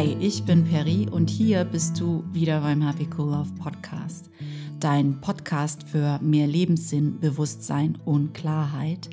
Hi, 0.00 0.16
ich 0.18 0.44
bin 0.44 0.64
Peri 0.64 1.06
und 1.10 1.28
hier 1.28 1.62
bist 1.62 2.00
du 2.00 2.24
wieder 2.32 2.62
beim 2.62 2.80
Happy 2.80 3.06
Cool 3.18 3.32
Love 3.32 3.50
Podcast. 3.58 4.30
Dein 4.78 5.20
Podcast 5.20 5.82
für 5.82 6.18
mehr 6.22 6.46
Lebenssinn, 6.46 7.20
Bewusstsein 7.20 7.98
und 8.06 8.32
Klarheit. 8.32 9.10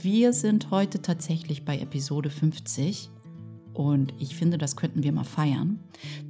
Wir 0.00 0.32
sind 0.32 0.70
heute 0.70 1.02
tatsächlich 1.02 1.66
bei 1.66 1.78
Episode 1.78 2.30
50 2.30 3.10
und 3.74 4.14
ich 4.18 4.34
finde, 4.34 4.56
das 4.56 4.76
könnten 4.76 5.02
wir 5.02 5.12
mal 5.12 5.24
feiern. 5.24 5.78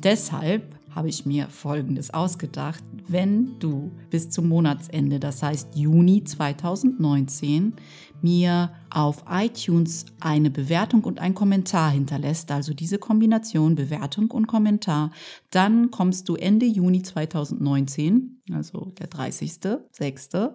Deshalb 0.03 0.75
habe 0.91 1.09
ich 1.09 1.25
mir 1.25 1.46
Folgendes 1.49 2.12
ausgedacht. 2.12 2.83
Wenn 3.07 3.61
du 3.61 3.93
bis 4.11 4.31
zum 4.31 4.49
Monatsende, 4.49 5.21
das 5.21 5.41
heißt 5.41 5.77
Juni 5.77 6.25
2019, 6.25 7.75
mir 8.25 8.73
auf 8.91 9.23
iTunes 9.31 10.07
eine 10.19 10.51
Bewertung 10.51 11.05
und 11.05 11.21
ein 11.21 11.35
Kommentar 11.35 11.91
hinterlässt, 11.93 12.51
also 12.51 12.75
diese 12.75 12.99
Kombination 12.99 13.77
Bewertung 13.77 14.31
und 14.31 14.46
Kommentar, 14.46 15.13
dann 15.51 15.91
kommst 15.91 16.29
du 16.29 16.35
Ende 16.35 16.67
Juni 16.67 17.03
2019, 17.03 18.41
also 18.53 18.93
der 18.99 19.09
30.06., 19.09 20.55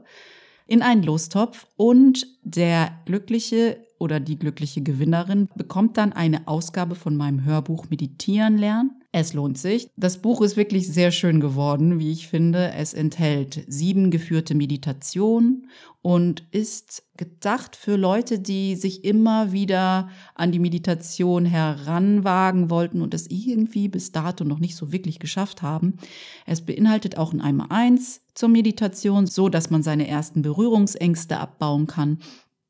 in 0.65 0.81
einen 0.81 1.03
Lostopf 1.03 1.67
und 1.77 2.27
der 2.43 2.91
glückliche 3.05 3.77
oder 3.97 4.19
die 4.19 4.37
glückliche 4.37 4.81
Gewinnerin 4.81 5.47
bekommt 5.55 5.97
dann 5.97 6.13
eine 6.13 6.47
Ausgabe 6.47 6.95
von 6.95 7.15
meinem 7.15 7.43
Hörbuch 7.43 7.89
Meditieren 7.89 8.57
lernen. 8.57 8.98
Es 9.11 9.33
lohnt 9.33 9.57
sich. 9.57 9.89
Das 9.95 10.21
Buch 10.21 10.39
ist 10.41 10.55
wirklich 10.55 10.87
sehr 10.87 11.09
schön 11.09 11.39
geworden, 11.39 11.97
wie 11.97 12.11
ich 12.11 12.27
finde. 12.27 12.73
Es 12.73 12.93
enthält 12.93 13.65
sieben 13.67 14.11
geführte 14.11 14.53
Meditationen 14.53 15.67
und 16.03 16.43
ist 16.51 17.03
gedacht 17.17 17.75
für 17.75 17.95
Leute, 17.95 18.37
die 18.37 18.75
sich 18.75 19.03
immer 19.03 19.51
wieder 19.51 20.09
an 20.35 20.51
die 20.51 20.59
Meditation 20.59 21.45
heranwagen 21.45 22.69
wollten 22.69 23.01
und 23.01 23.15
es 23.15 23.25
irgendwie 23.31 23.87
bis 23.87 24.11
dato 24.11 24.43
noch 24.43 24.59
nicht 24.59 24.75
so 24.75 24.91
wirklich 24.91 25.17
geschafft 25.17 25.63
haben. 25.63 25.97
Es 26.45 26.61
beinhaltet 26.61 27.17
auch 27.17 27.33
ein 27.33 27.41
Einmal 27.41 27.67
eins 27.71 28.21
zur 28.35 28.49
Meditation, 28.49 29.25
so 29.25 29.49
dass 29.49 29.71
man 29.71 29.81
seine 29.81 30.07
ersten 30.07 30.43
Berührungsängste 30.43 31.39
abbauen 31.39 31.87
kann 31.87 32.19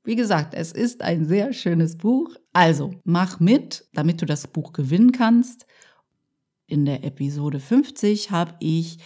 wie 0.06 0.16
gesagt, 0.16 0.54
es 0.56 0.72
ist 0.72 1.04
ein 1.04 1.26
sehr 1.26 1.54
schönes 1.54 1.98
Buch. 1.98 2.36
Also 2.52 2.96
mach 3.04 3.40
mit, 3.40 3.86
damit 3.94 4.22
du 4.22 4.26
das 4.26 4.48
Buch 4.48 4.74
gewinnen 4.74 5.12
kannst. 5.12 5.68
In 6.70 6.86
der 6.86 7.04
Episode 7.04 7.60
50 7.60 8.30
habe 8.30 8.54
ich 8.60 9.00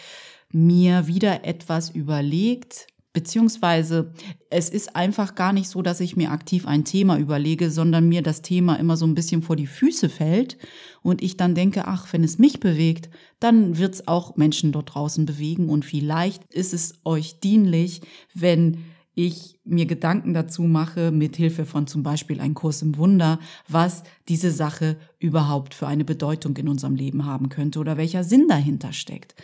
mir 0.52 1.08
wieder 1.08 1.46
etwas 1.46 1.90
überlegt, 1.90 2.88
beziehungsweise 3.14 4.12
es 4.50 4.70
ist 4.70 4.96
einfach 4.96 5.36
gar 5.36 5.54
nicht 5.54 5.70
so, 5.70 5.82
dass 5.82 6.02
ich 6.02 6.18
mir 6.18 6.32
aktiv 6.32 6.68
ein 6.68 6.84
Thema 6.84 7.18
überlege, 7.18 7.70
sondern 7.70 8.10
mir 8.10 8.22
das 8.22 8.42
Thema 8.42 8.76
immer 8.76 8.98
so 8.98 9.06
ein 9.06 9.16
bisschen 9.16 9.44
vor 9.44 9.56
die 9.56 9.68
Füße 9.68 10.10
fällt 10.10 10.58
und 11.04 11.22
ich 11.22 11.38
dann 11.38 11.56
denke, 11.56 11.88
ach, 11.88 12.12
wenn 12.12 12.24
es 12.24 12.38
mich 12.38 12.60
bewegt, 12.60 13.10
dann 13.40 13.78
wird 13.78 13.94
es 13.96 14.08
auch 14.08 14.36
Menschen 14.36 14.74
dort 14.74 14.94
draußen 14.94 15.26
bewegen 15.26 15.70
und 15.70 15.86
vielleicht 15.86 16.44
ist 16.54 16.74
es 16.74 16.96
euch 17.06 17.40
dienlich, 17.40 18.02
wenn 18.34 18.84
ich 19.16 19.60
mir 19.64 19.86
Gedanken 19.86 20.34
dazu 20.34 20.64
mache, 20.64 21.12
mit 21.12 21.36
Hilfe 21.36 21.66
von 21.66 21.88
zum 21.88 22.04
Beispiel 22.04 22.40
einem 22.40 22.56
Kurs 22.56 22.82
im 22.82 22.98
Wunder, 22.98 23.40
was 23.68 24.04
diese 24.28 24.52
Sache 24.52 24.98
überhaupt 25.20 25.74
für 25.74 25.88
eine 25.88 26.06
Bedeutung 26.06 26.58
in 26.58 26.68
unserem 26.68 26.96
Leben 26.96 27.26
haben 27.26 27.50
könnte 27.50 27.80
oder 27.80 27.98
welcher 27.98 28.24
Sinn 28.24 28.48
dahinter 28.48 28.94
steckt. 28.94 29.36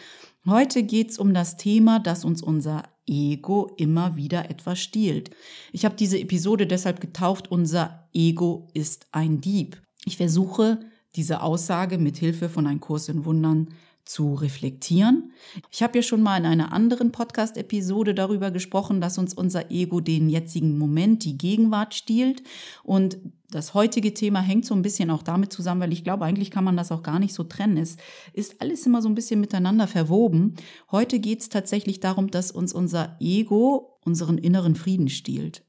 Heute 0.45 0.84
geht's 0.84 1.20
um 1.20 1.34
das 1.34 1.58
Thema, 1.58 2.00
dass 2.00 2.26
uns 2.26 2.42
unser 2.42 2.84
Ego 3.06 3.72
immer 3.78 4.16
wieder 4.16 4.50
etwas 4.50 4.80
stiehlt. 4.80 5.31
Ich 5.72 5.86
habe 5.86 5.95
diese 5.95 6.20
Episode 6.20 6.66
deshalb 6.66 7.02
getauft, 7.02 7.52
unser 7.52 8.08
Ego 8.14 8.67
ist 8.73 9.08
ein 9.11 9.42
Dieb. 9.42 9.81
Ich 10.06 10.17
versuche 10.17 10.80
diese 11.16 11.42
Aussage 11.42 11.98
mit 11.98 12.17
Hilfe 12.17 12.50
von 12.50 12.67
einem 12.67 12.80
Kurs 12.80 13.09
in 13.09 13.26
Wundern 13.26 13.70
zu 14.09 14.33
reflektieren. 14.33 15.31
Ich 15.70 15.83
habe 15.83 15.99
ja 15.99 16.02
schon 16.02 16.23
mal 16.23 16.37
in 16.37 16.47
einer 16.47 16.73
anderen 16.73 17.11
Podcast-Episode 17.11 18.15
darüber 18.15 18.49
gesprochen, 18.49 19.02
dass 19.02 19.20
uns 19.20 19.36
unser 19.36 19.70
Ego 19.70 19.99
den 19.99 20.30
jetzigen 20.30 20.80
Moment, 20.80 21.23
die 21.25 21.37
Gegenwart 21.37 21.93
stiehlt. 21.93 22.42
Und 22.83 23.20
das 23.52 23.75
heutige 23.75 24.15
Thema 24.15 24.42
hängt 24.42 24.65
so 24.65 24.73
ein 24.73 24.81
bisschen 24.81 25.11
auch 25.11 25.21
damit 25.21 25.53
zusammen, 25.53 25.81
weil 25.81 25.93
ich 25.93 26.03
glaube, 26.03 26.25
eigentlich 26.25 26.49
kann 26.49 26.64
man 26.64 26.75
das 26.75 26.92
auch 26.92 27.03
gar 27.03 27.20
nicht 27.20 27.36
so 27.36 27.43
trennen. 27.43 27.77
Es 27.77 27.97
ist 28.33 28.61
alles 28.61 28.83
immer 28.87 29.03
so 29.03 29.09
ein 29.09 29.15
bisschen 29.15 29.42
miteinander 29.42 29.86
verwoben. 29.86 30.55
Heute 30.91 31.20
geht 31.20 31.41
es 31.41 31.49
tatsächlich 31.49 31.99
darum, 31.99 32.31
dass 32.31 32.49
uns 32.49 32.73
unser 32.73 33.15
Ego 33.20 33.99
unseren 34.03 34.39
inneren 34.39 34.73
Frieden 34.73 35.09
stiehlt 35.09 35.64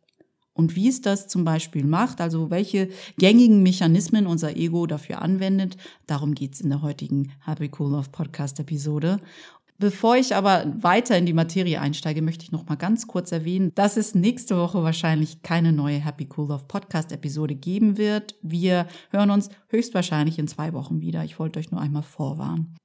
und 0.61 0.77
wie 0.77 0.89
es 0.89 1.01
das 1.01 1.27
zum 1.27 1.45
Beispiel 1.45 1.85
macht, 1.85 2.21
also 2.21 2.51
welche 2.51 2.91
gängigen 3.19 3.63
Mechanismen 3.63 4.27
unser 4.27 4.57
Ego 4.57 4.87
dafür 4.87 5.23
anwendet. 5.23 5.77
Darum 6.07 6.35
geht 6.35 6.55
es 6.55 6.61
in 6.61 6.69
der 6.69 6.83
heutigen 6.83 7.33
Happy 7.45 7.71
Cool 7.77 7.93
Love 7.93 8.11
Podcast 8.13 8.61
Episode. 8.61 9.21
Bevor 9.79 10.17
ich 10.17 10.37
aber 10.37 10.71
weiter 10.77 11.17
in 11.17 11.25
die 11.25 11.33
Materie 11.33 11.81
einsteige, 11.81 12.21
möchte 12.21 12.45
ich 12.45 12.53
noch 12.53 12.67
mal 12.67 12.77
ganz 12.77 13.07
kurz 13.07 13.33
erwähnen, 13.33 13.73
dass 13.75 13.97
es 13.97 14.15
nächste 14.15 14.59
Woche 14.59 14.83
wahrscheinlich 14.83 15.41
keine 15.41 15.73
neue 15.73 15.99
Happy 15.99 16.29
Cool 16.37 16.49
Love 16.49 16.65
Podcast 16.69 17.11
Episode 17.13 17.55
geben 17.55 17.97
wird. 17.97 18.35
Wir 18.43 18.87
hören 19.09 19.31
uns 19.31 19.49
höchstwahrscheinlich 19.69 20.39
in 20.39 20.47
zwei 20.47 20.75
Wochen 20.75 21.01
wieder. 21.01 21.25
Ich 21.25 21.39
wollte 21.39 21.59
euch 21.59 21.71
nur 21.71 21.81
einmal 21.81 22.03
vorwarnen. 22.03 22.77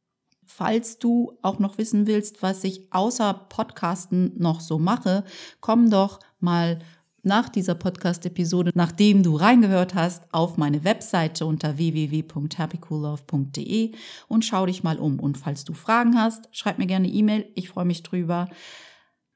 Falls 0.45 0.99
du 0.99 1.37
auch 1.41 1.59
noch 1.59 1.77
wissen 1.77 2.07
willst, 2.07 2.41
was 2.41 2.63
ich 2.63 2.93
außer 2.93 3.33
Podcasten 3.49 4.31
noch 4.37 4.61
so 4.61 4.79
mache, 4.79 5.25
komm 5.59 5.89
doch 5.89 6.19
mal 6.39 6.79
nach 7.25 7.49
dieser 7.49 7.75
Podcast-Episode, 7.75 8.71
nachdem 8.75 9.21
du 9.23 9.35
reingehört 9.35 9.95
hast, 9.95 10.23
auf 10.31 10.57
meine 10.57 10.83
Webseite 10.83 11.45
unter 11.45 11.77
www.happycoollove.de 11.77 13.91
und 14.27 14.45
schau 14.45 14.65
dich 14.65 14.83
mal 14.83 14.99
um. 14.99 15.19
Und 15.19 15.37
falls 15.37 15.65
du 15.65 15.73
Fragen 15.73 16.17
hast, 16.17 16.49
schreib 16.51 16.77
mir 16.77 16.87
gerne 16.87 17.07
E-Mail. 17.07 17.49
Ich 17.55 17.69
freue 17.69 17.85
mich 17.85 18.03
drüber. 18.03 18.49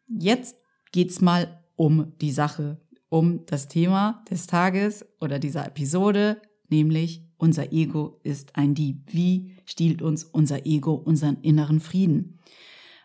Jetzt 0.07 0.57
geht's 0.91 1.21
mal 1.21 1.63
um 1.75 2.13
die 2.21 2.31
Sache, 2.31 2.79
um 3.09 3.45
das 3.45 3.67
Thema 3.67 4.23
des 4.29 4.47
Tages 4.47 5.05
oder 5.19 5.39
dieser 5.39 5.65
Episode, 5.65 6.41
nämlich 6.69 7.23
unser 7.37 7.71
Ego 7.71 8.19
ist 8.23 8.55
ein 8.55 8.75
Dieb. 8.75 9.03
Wie 9.07 9.53
stiehlt 9.65 10.01
uns 10.01 10.25
unser 10.25 10.65
Ego 10.65 10.93
unseren 10.93 11.37
inneren 11.41 11.79
Frieden? 11.79 12.39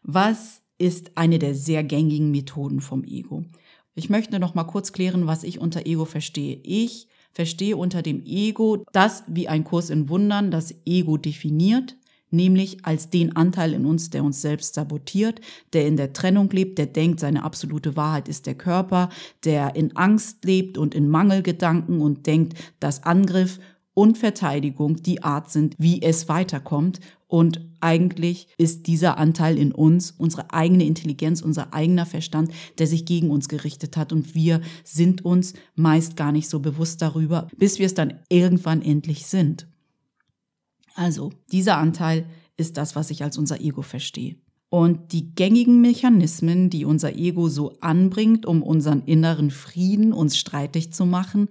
Was 0.03 0.63
ist 0.77 1.17
eine 1.17 1.39
der 1.39 1.55
sehr 1.55 1.85
gängigen 1.85 2.31
Methoden 2.31 2.81
vom 2.81 3.05
Ego? 3.05 3.45
Ich 3.97 4.11
möchte 4.11 4.41
noch 4.41 4.55
mal 4.55 4.65
kurz 4.65 4.93
klären, 4.93 5.27
was 5.29 5.45
ich 5.45 5.61
unter 5.61 5.87
Ego 5.87 6.05
verstehe. 6.05 6.59
Ich 6.65 7.07
verstehe 7.33 7.77
unter 7.77 8.03
dem 8.03 8.25
Ego 8.25 8.85
das, 8.93 9.23
wie 9.29 9.49
ein 9.49 9.63
Kurs 9.63 9.89
in 9.89 10.09
Wundern 10.09 10.51
das 10.51 10.75
Ego 10.85 11.17
definiert, 11.17 11.97
nämlich 12.31 12.85
als 12.85 13.11
den 13.11 13.37
Anteil 13.37 13.73
in 13.73 13.87
uns, 13.87 14.11
der 14.11 14.25
uns 14.25 14.41
selbst 14.41 14.75
sabotiert, 14.75 15.41
der 15.73 15.87
in 15.87 15.97
der 15.97 16.13
Trennung 16.13 16.51
lebt, 16.51 16.79
der 16.79 16.87
denkt, 16.87 17.21
seine 17.21 17.45
absolute 17.45 17.95
Wahrheit 17.95 18.29
ist 18.29 18.47
der 18.47 18.57
Körper, 18.57 19.11
der 19.45 19.77
in 19.77 19.95
Angst 19.97 20.45
lebt 20.45 20.77
und 20.77 20.95
in 20.95 21.09
Mangelgedanken 21.09 22.01
und 22.01 22.27
denkt, 22.27 22.59
dass 22.81 23.05
Angriff 23.05 23.61
und 23.95 24.19
Verteidigung 24.19 24.97
die 24.97 25.23
Art 25.23 25.53
sind, 25.53 25.77
wie 25.79 26.03
es 26.03 26.29
weiterkommt. 26.29 26.99
Und 27.35 27.67
eigentlich 27.81 28.47
ist 28.59 28.87
dieser 28.87 29.19
Anteil 29.19 29.59
in 29.59 29.73
uns, 29.73 30.13
unsere 30.13 30.53
eigene 30.53 30.85
Intelligenz, 30.85 31.43
unser 31.43 31.75
eigener 31.75 32.07
Verstand, 32.07 32.53
der 32.79 32.87
sich 32.87 33.07
gegen 33.07 33.33
uns 33.33 33.49
gerichtet 33.49 33.97
hat. 33.97 34.13
Und 34.13 34.37
wir 34.37 34.61
sind 34.85 35.25
uns 35.25 35.55
meist 35.75 36.17
gar 36.17 36.31
nicht 36.31 36.49
so 36.49 36.61
bewusst 36.61 37.03
darüber, 37.03 37.49
bis 37.57 37.81
wir 37.81 37.87
es 37.87 37.95
dann 37.95 38.21
irgendwann 38.29 38.83
endlich 38.83 39.27
sind. 39.27 39.67
Also, 40.95 41.33
dieser 41.51 41.77
Anteil 41.79 42.25
ist 42.57 42.77
das, 42.77 42.95
was 42.95 43.11
ich 43.11 43.25
als 43.25 43.37
unser 43.37 43.61
Ego 43.61 43.83
verstehe. 43.83 44.37
Und 44.69 45.13
die 45.13 45.35
gängigen 45.35 45.81
Mechanismen, 45.81 46.71
die 46.71 46.85
unser 46.85 47.17
Ego 47.17 47.49
so 47.49 47.81
anbringt, 47.81 48.47
um 48.47 48.63
unseren 48.63 49.03
inneren 49.07 49.51
Frieden 49.51 50.13
uns 50.13 50.37
streitig 50.37 50.93
zu 50.93 51.05
machen, 51.05 51.49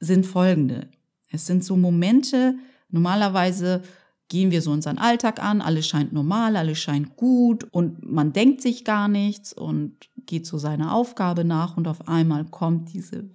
sind 0.00 0.26
folgende. 0.26 0.90
Es 1.30 1.46
sind 1.46 1.64
so 1.64 1.78
Momente, 1.78 2.56
normalerweise 2.90 3.80
gehen 4.28 4.50
wir 4.50 4.62
so 4.62 4.70
unseren 4.70 4.98
Alltag 4.98 5.42
an, 5.42 5.60
alles 5.60 5.86
scheint 5.86 6.12
normal, 6.12 6.56
alles 6.56 6.78
scheint 6.78 7.16
gut 7.16 7.64
und 7.70 8.10
man 8.10 8.32
denkt 8.32 8.62
sich 8.62 8.84
gar 8.84 9.08
nichts 9.08 9.52
und 9.52 10.08
geht 10.26 10.46
so 10.46 10.58
seiner 10.58 10.94
Aufgabe 10.94 11.44
nach 11.44 11.76
und 11.76 11.86
auf 11.86 12.08
einmal 12.08 12.44
kommt 12.44 12.92
diese 12.92 13.30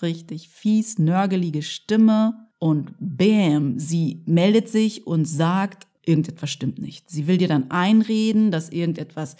richtig 0.00 0.48
fies, 0.48 0.98
nörgelige 0.98 1.62
Stimme 1.62 2.48
und 2.58 2.94
bam, 2.98 3.78
sie 3.78 4.22
meldet 4.26 4.68
sich 4.68 5.06
und 5.06 5.24
sagt, 5.24 5.86
irgendetwas 6.04 6.50
stimmt 6.50 6.78
nicht. 6.78 7.10
Sie 7.10 7.26
will 7.26 7.38
dir 7.38 7.48
dann 7.48 7.70
einreden, 7.70 8.50
dass 8.50 8.70
irgendetwas 8.70 9.36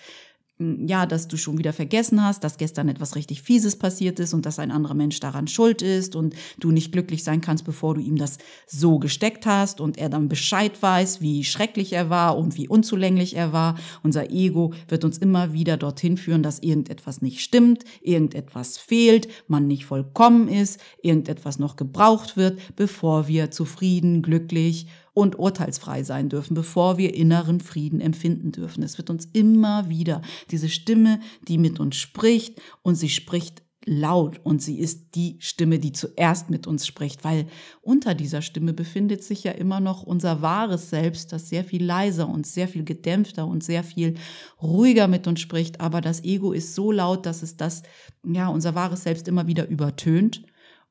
ja, 0.59 1.07
dass 1.07 1.29
du 1.29 1.37
schon 1.37 1.59
wieder 1.59 1.73
vergessen 1.73 2.23
hast, 2.23 2.45
dass 2.45 2.57
gestern 2.57 2.89
etwas 2.89 3.17
richtig 3.17 3.43
Fieses 3.43 3.77
passiert 3.77 4.21
ist 4.21 4.35
und 4.35 4.47
dass 4.47 4.59
ein 4.59 4.71
anderer 4.71 4.95
Mensch 4.95 5.19
daran 5.19 5.49
schuld 5.49 5.83
ist 5.83 6.15
und 6.15 6.35
du 6.59 6.71
nicht 6.71 6.93
glücklich 6.93 7.25
sein 7.25 7.41
kannst, 7.41 7.65
bevor 7.65 7.95
du 7.95 8.01
ihm 8.01 8.17
das 8.17 8.39
so 8.67 8.99
gesteckt 8.99 9.47
hast 9.47 9.81
und 9.81 9.99
er 9.99 10.09
dann 10.09 10.29
Bescheid 10.29 10.81
weiß, 10.81 11.21
wie 11.21 11.45
schrecklich 11.45 11.93
er 11.93 12.11
war 12.11 12.37
und 12.39 12.57
wie 12.57 12.69
unzulänglich 12.69 13.35
er 13.35 13.53
war. 13.53 13.79
Unser 14.03 14.31
Ego 14.31 14.75
wird 14.89 15.05
uns 15.05 15.19
immer 15.19 15.53
wieder 15.53 15.77
dorthin 15.77 16.17
führen, 16.17 16.43
dass 16.43 16.61
irgendetwas 16.61 17.23
nicht 17.23 17.41
stimmt, 17.41 17.85
irgendetwas 18.03 18.79
fehlt, 18.79 19.29
man 19.49 19.67
nicht 19.67 19.87
vollkommen 19.87 20.49
ist, 20.49 20.81
irgendetwas 21.03 21.59
noch 21.59 21.77
gebraucht 21.77 22.37
wird, 22.37 22.61
bevor 22.77 23.27
wir 23.27 23.51
zufrieden, 23.51 24.23
glücklich 24.23 24.87
und 25.15 25.39
urteilsfrei 25.39 26.03
sein 26.03 26.29
dürfen, 26.29 26.55
bevor 26.55 26.99
wir 26.99 27.15
inneren 27.15 27.61
Frieden 27.61 28.01
empfinden 28.01 28.53
dürfen. 28.53 28.83
Es 28.83 28.99
wird 28.99 29.11
uns 29.11 29.27
immer 29.33 29.89
wieder 29.89 30.23
diese 30.51 30.69
Stimme, 30.69 31.21
die 31.49 31.59
mit 31.59 31.81
uns 31.81 31.97
spricht 31.97 32.61
und 32.83 32.95
sie 32.95 33.11
spricht 33.11 33.63
laut 33.85 34.41
und 34.45 34.63
sie 34.63 34.79
ist 34.79 35.15
die 35.17 35.37
Stimme, 35.41 35.79
die 35.79 35.93
zuerst 35.93 36.51
mit 36.51 36.67
uns 36.67 36.87
spricht, 36.87 37.25
weil 37.25 37.47
unter 37.81 38.15
dieser 38.15 38.43
Stimme 38.43 38.73
befindet 38.73 39.25
sich 39.25 39.45
ja 39.45 39.53
immer 39.53 39.81
noch 39.81 40.03
unser 40.03 40.41
wahres 40.41 40.91
Selbst, 40.91 41.33
das 41.33 41.49
sehr 41.49 41.65
viel 41.65 41.85
leiser 41.85 42.29
und 42.29 42.47
sehr 42.47 42.69
viel 42.69 42.85
gedämpfter 42.85 43.47
und 43.47 43.65
sehr 43.65 43.83
viel 43.83 44.15
ruhiger 44.63 45.09
mit 45.09 45.27
uns 45.27 45.41
spricht, 45.41 45.81
aber 45.81 46.01
das 46.01 46.23
Ego 46.23 46.53
ist 46.53 46.75
so 46.75 46.93
laut, 46.93 47.27
dass 47.27 47.43
es 47.43 47.57
das, 47.57 47.83
ja, 48.25 48.49
unser 48.49 48.75
wahres 48.75 49.03
Selbst 49.03 49.27
immer 49.27 49.47
wieder 49.47 49.69
übertönt 49.69 50.43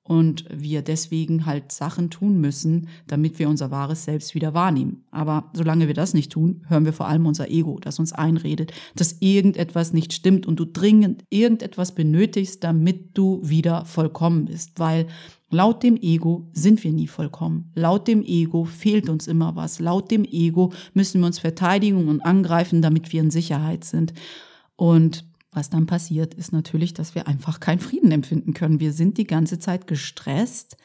und 0.04 0.46
wir 0.50 0.82
deswegen 0.82 1.46
halt 1.46 1.72
Sachen 1.72 2.10
tun 2.10 2.40
müssen, 2.40 2.88
damit 3.08 3.38
wir 3.40 3.50
unser 3.50 3.72
wahres 3.72 4.04
Selbst 4.04 4.34
wieder 4.34 4.54
wahrnehmen. 4.54 5.06
Aber 5.12 5.52
solange 5.54 5.88
wir 5.88 5.94
das 5.94 6.14
nicht 6.14 6.32
tun, 6.32 6.66
hören 6.68 6.86
wir 6.86 6.94
vor 6.94 7.08
allem 7.08 7.26
unser 7.26 7.50
Ego, 7.50 7.80
das 7.80 8.00
uns 8.00 8.12
einredet, 8.12 8.72
dass 8.96 9.18
irgendetwas 9.20 9.94
nicht 9.94 10.14
stimmt 10.14 10.48
und 10.48 10.60
du 10.60 10.66
dringend 10.66 11.24
irgendetwas 11.30 11.94
benötigst, 11.94 12.64
damit 12.64 13.18
du 13.18 13.42
wieder 13.44 13.86
vollkommen 13.86 14.46
bist, 14.46 14.80
weil 14.80 15.08
Laut 15.54 15.84
dem 15.84 15.98
Ego 15.98 16.50
sind 16.54 16.82
wir 16.82 16.94
nie 16.94 17.08
vollkommen. 17.08 17.72
Laut 17.76 18.08
dem 18.08 18.24
Ego 18.24 18.64
fehlt 18.64 19.10
uns 19.10 19.28
immer 19.28 19.54
was. 19.58 19.82
Laut 19.82 20.10
dem 20.10 20.24
Ego 20.24 20.72
müssen 20.94 21.20
wir 21.20 21.28
uns 21.28 21.40
verteidigen 21.40 22.08
und 22.08 22.22
angreifen, 22.22 22.82
damit 22.82 23.12
wir 23.12 23.20
in 23.20 23.32
Sicherheit 23.32 23.84
sind. 23.84 24.14
Und 24.78 25.26
was 25.52 25.70
dann 25.70 25.86
passiert, 25.86 26.34
ist 26.34 26.54
natürlich, 26.54 26.94
dass 26.94 27.16
wir 27.16 27.28
einfach 27.28 27.60
keinen 27.60 27.80
Frieden 27.80 28.12
empfinden 28.12 28.54
können. 28.54 28.80
Wir 28.80 28.94
sind 28.94 29.18
die 29.18 29.28
ganze 29.28 29.60
Zeit 29.60 29.88
gestresst 29.88 30.78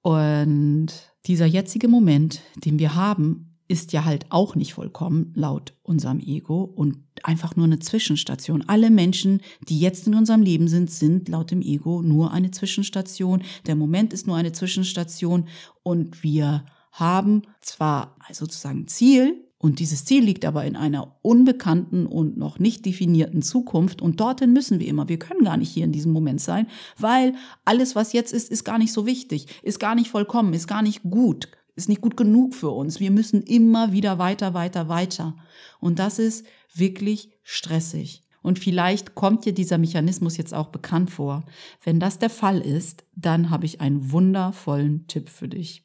und 0.00 0.88
dieser 1.26 1.46
jetzige 1.46 1.88
Moment, 1.88 2.42
den 2.64 2.78
wir 2.78 2.94
haben, 2.94 3.54
ist 3.66 3.92
ja 3.92 4.04
halt 4.04 4.26
auch 4.28 4.54
nicht 4.54 4.74
vollkommen 4.74 5.32
laut 5.34 5.74
unserem 5.82 6.20
Ego 6.20 6.62
und 6.62 6.98
einfach 7.22 7.56
nur 7.56 7.64
eine 7.64 7.78
Zwischenstation. 7.78 8.64
Alle 8.66 8.90
Menschen, 8.90 9.40
die 9.68 9.80
jetzt 9.80 10.06
in 10.06 10.14
unserem 10.14 10.42
Leben 10.42 10.68
sind, 10.68 10.90
sind 10.90 11.28
laut 11.28 11.50
dem 11.50 11.62
Ego 11.62 12.02
nur 12.02 12.32
eine 12.32 12.50
Zwischenstation. 12.50 13.42
Der 13.66 13.74
Moment 13.74 14.12
ist 14.12 14.26
nur 14.26 14.36
eine 14.36 14.52
Zwischenstation 14.52 15.48
und 15.82 16.22
wir 16.22 16.66
haben 16.92 17.42
zwar 17.62 18.16
sozusagen 18.32 18.86
Ziel, 18.86 19.48
und 19.64 19.78
dieses 19.78 20.04
Ziel 20.04 20.22
liegt 20.22 20.44
aber 20.44 20.66
in 20.66 20.76
einer 20.76 21.16
unbekannten 21.22 22.04
und 22.04 22.36
noch 22.36 22.58
nicht 22.58 22.84
definierten 22.84 23.40
Zukunft. 23.40 24.02
Und 24.02 24.20
dorthin 24.20 24.52
müssen 24.52 24.78
wir 24.78 24.86
immer. 24.86 25.08
Wir 25.08 25.18
können 25.18 25.42
gar 25.42 25.56
nicht 25.56 25.70
hier 25.70 25.84
in 25.84 25.90
diesem 25.90 26.12
Moment 26.12 26.42
sein, 26.42 26.66
weil 26.98 27.32
alles, 27.64 27.96
was 27.96 28.12
jetzt 28.12 28.34
ist, 28.34 28.50
ist 28.50 28.64
gar 28.64 28.76
nicht 28.76 28.92
so 28.92 29.06
wichtig, 29.06 29.46
ist 29.62 29.80
gar 29.80 29.94
nicht 29.94 30.10
vollkommen, 30.10 30.52
ist 30.52 30.68
gar 30.68 30.82
nicht 30.82 31.02
gut, 31.04 31.48
ist 31.76 31.88
nicht 31.88 32.02
gut 32.02 32.14
genug 32.14 32.54
für 32.54 32.68
uns. 32.68 33.00
Wir 33.00 33.10
müssen 33.10 33.42
immer 33.42 33.90
wieder 33.90 34.18
weiter, 34.18 34.52
weiter, 34.52 34.90
weiter. 34.90 35.34
Und 35.80 35.98
das 35.98 36.18
ist 36.18 36.44
wirklich 36.74 37.30
stressig. 37.42 38.22
Und 38.42 38.58
vielleicht 38.58 39.14
kommt 39.14 39.46
dir 39.46 39.54
dieser 39.54 39.78
Mechanismus 39.78 40.36
jetzt 40.36 40.52
auch 40.52 40.68
bekannt 40.68 41.08
vor. 41.08 41.42
Wenn 41.82 42.00
das 42.00 42.18
der 42.18 42.28
Fall 42.28 42.60
ist, 42.60 43.04
dann 43.16 43.48
habe 43.48 43.64
ich 43.64 43.80
einen 43.80 44.12
wundervollen 44.12 45.06
Tipp 45.06 45.30
für 45.30 45.48
dich. 45.48 45.83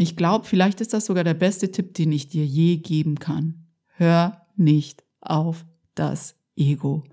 Ich 0.00 0.16
glaube, 0.16 0.46
vielleicht 0.46 0.80
ist 0.80 0.94
das 0.94 1.04
sogar 1.04 1.24
der 1.24 1.34
beste 1.34 1.70
Tipp, 1.72 1.92
den 1.92 2.10
ich 2.10 2.30
dir 2.30 2.46
je 2.46 2.78
geben 2.78 3.18
kann. 3.18 3.66
Hör 3.96 4.46
nicht 4.56 5.04
auf 5.20 5.66
das 5.94 6.36
Ego. 6.56 7.04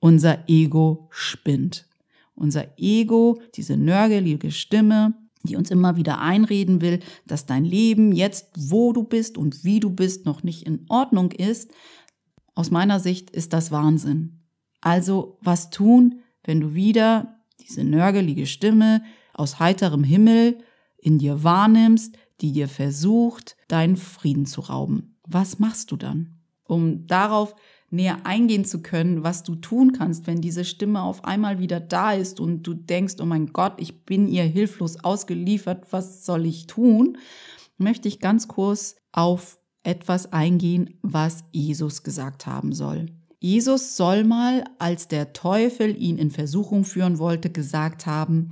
Unser 0.00 0.48
Ego 0.48 1.06
spinnt. 1.12 1.86
Unser 2.34 2.76
Ego, 2.80 3.40
diese 3.54 3.76
nörgelige 3.76 4.50
Stimme, 4.50 5.14
die 5.44 5.54
uns 5.54 5.70
immer 5.70 5.94
wieder 5.94 6.20
einreden 6.20 6.80
will, 6.80 6.98
dass 7.28 7.46
dein 7.46 7.64
Leben 7.64 8.10
jetzt, 8.10 8.48
wo 8.58 8.92
du 8.92 9.04
bist 9.04 9.38
und 9.38 9.62
wie 9.62 9.78
du 9.78 9.90
bist, 9.90 10.26
noch 10.26 10.42
nicht 10.42 10.66
in 10.66 10.84
Ordnung 10.88 11.30
ist. 11.30 11.70
Aus 12.56 12.72
meiner 12.72 12.98
Sicht 12.98 13.30
ist 13.30 13.52
das 13.52 13.70
Wahnsinn. 13.70 14.40
Also 14.80 15.38
was 15.42 15.70
tun, 15.70 16.22
wenn 16.42 16.60
du 16.60 16.74
wieder 16.74 17.38
diese 17.60 17.84
nörgelige 17.84 18.46
Stimme 18.46 19.04
aus 19.32 19.60
heiterem 19.60 20.02
Himmel 20.02 20.58
in 20.98 21.18
dir 21.18 21.44
wahrnimmst, 21.44 22.16
die 22.42 22.52
dir 22.52 22.68
versucht, 22.68 23.56
deinen 23.68 23.96
Frieden 23.96 24.46
zu 24.46 24.60
rauben. 24.60 25.16
Was 25.26 25.58
machst 25.58 25.90
du 25.92 25.96
dann? 25.96 26.38
Um 26.64 27.06
darauf 27.06 27.54
näher 27.90 28.24
eingehen 28.24 28.64
zu 28.64 28.82
können, 28.82 29.22
was 29.22 29.42
du 29.42 29.54
tun 29.54 29.92
kannst, 29.92 30.26
wenn 30.26 30.40
diese 30.40 30.64
Stimme 30.64 31.02
auf 31.02 31.24
einmal 31.24 31.58
wieder 31.58 31.78
da 31.78 32.12
ist 32.12 32.40
und 32.40 32.62
du 32.62 32.74
denkst, 32.74 33.16
oh 33.20 33.26
mein 33.26 33.52
Gott, 33.52 33.74
ich 33.76 34.04
bin 34.04 34.26
ihr 34.26 34.44
hilflos 34.44 35.04
ausgeliefert, 35.04 35.86
was 35.90 36.24
soll 36.24 36.46
ich 36.46 36.66
tun, 36.66 37.18
möchte 37.76 38.08
ich 38.08 38.18
ganz 38.18 38.48
kurz 38.48 38.96
auf 39.12 39.58
etwas 39.82 40.32
eingehen, 40.32 40.98
was 41.02 41.44
Jesus 41.52 42.02
gesagt 42.02 42.46
haben 42.46 42.72
soll. 42.72 43.06
Jesus 43.40 43.96
soll 43.96 44.24
mal, 44.24 44.64
als 44.78 45.08
der 45.08 45.32
Teufel 45.32 46.00
ihn 46.00 46.16
in 46.16 46.30
Versuchung 46.30 46.84
führen 46.84 47.18
wollte, 47.18 47.50
gesagt 47.50 48.06
haben, 48.06 48.50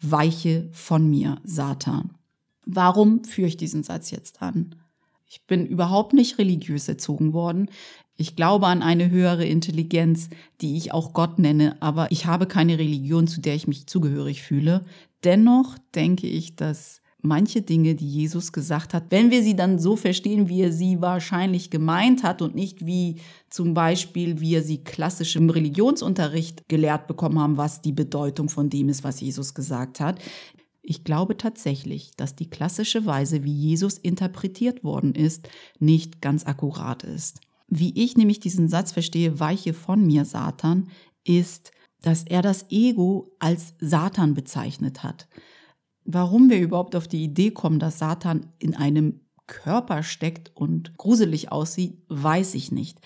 weiche 0.00 0.68
von 0.72 1.08
mir, 1.08 1.38
Satan. 1.44 2.15
Warum 2.66 3.24
führe 3.24 3.48
ich 3.48 3.56
diesen 3.56 3.84
Satz 3.84 4.10
jetzt 4.10 4.42
an? 4.42 4.74
Ich 5.28 5.42
bin 5.46 5.66
überhaupt 5.66 6.12
nicht 6.12 6.38
religiös 6.38 6.88
erzogen 6.88 7.32
worden. 7.32 7.70
Ich 8.16 8.36
glaube 8.36 8.66
an 8.66 8.82
eine 8.82 9.10
höhere 9.10 9.44
Intelligenz, 9.44 10.30
die 10.60 10.76
ich 10.76 10.92
auch 10.92 11.12
Gott 11.12 11.38
nenne, 11.38 11.76
aber 11.80 12.10
ich 12.10 12.26
habe 12.26 12.46
keine 12.46 12.78
Religion, 12.78 13.26
zu 13.26 13.40
der 13.40 13.54
ich 13.54 13.68
mich 13.68 13.86
zugehörig 13.86 14.42
fühle. 14.42 14.84
Dennoch 15.22 15.76
denke 15.94 16.26
ich, 16.26 16.56
dass 16.56 17.02
manche 17.26 17.62
Dinge, 17.62 17.94
die 17.94 18.08
Jesus 18.08 18.52
gesagt 18.52 18.94
hat, 18.94 19.04
wenn 19.10 19.30
wir 19.30 19.42
sie 19.42 19.56
dann 19.56 19.78
so 19.78 19.96
verstehen, 19.96 20.48
wie 20.48 20.62
er 20.62 20.72
sie 20.72 21.00
wahrscheinlich 21.00 21.70
gemeint 21.70 22.22
hat 22.22 22.40
und 22.40 22.54
nicht 22.54 22.86
wie 22.86 23.16
zum 23.50 23.74
Beispiel 23.74 24.40
wir 24.40 24.62
sie 24.62 24.78
klassisch 24.78 25.36
im 25.36 25.50
Religionsunterricht 25.50 26.68
gelehrt 26.68 27.06
bekommen 27.06 27.38
haben, 27.38 27.56
was 27.56 27.82
die 27.82 27.92
Bedeutung 27.92 28.48
von 28.48 28.70
dem 28.70 28.88
ist, 28.88 29.04
was 29.04 29.20
Jesus 29.20 29.54
gesagt 29.54 30.00
hat, 30.00 30.20
ich 30.86 31.04
glaube 31.04 31.36
tatsächlich, 31.36 32.12
dass 32.16 32.36
die 32.36 32.48
klassische 32.48 33.06
Weise, 33.06 33.44
wie 33.44 33.52
Jesus 33.52 33.98
interpretiert 33.98 34.84
worden 34.84 35.14
ist, 35.14 35.48
nicht 35.78 36.22
ganz 36.22 36.46
akkurat 36.46 37.02
ist. 37.02 37.40
Wie 37.68 37.92
ich 38.02 38.16
nämlich 38.16 38.38
diesen 38.38 38.68
Satz 38.68 38.92
verstehe, 38.92 39.40
weiche 39.40 39.74
von 39.74 40.06
mir, 40.06 40.24
Satan, 40.24 40.88
ist, 41.24 41.72
dass 42.02 42.22
er 42.22 42.40
das 42.40 42.70
Ego 42.70 43.32
als 43.40 43.74
Satan 43.80 44.34
bezeichnet 44.34 45.02
hat. 45.02 45.26
Warum 46.04 46.50
wir 46.50 46.60
überhaupt 46.60 46.94
auf 46.94 47.08
die 47.08 47.24
Idee 47.24 47.50
kommen, 47.50 47.80
dass 47.80 47.98
Satan 47.98 48.52
in 48.60 48.76
einem 48.76 49.22
Körper 49.48 50.04
steckt 50.04 50.52
und 50.54 50.96
gruselig 50.96 51.50
aussieht, 51.50 51.98
weiß 52.08 52.54
ich 52.54 52.70
nicht. 52.70 53.00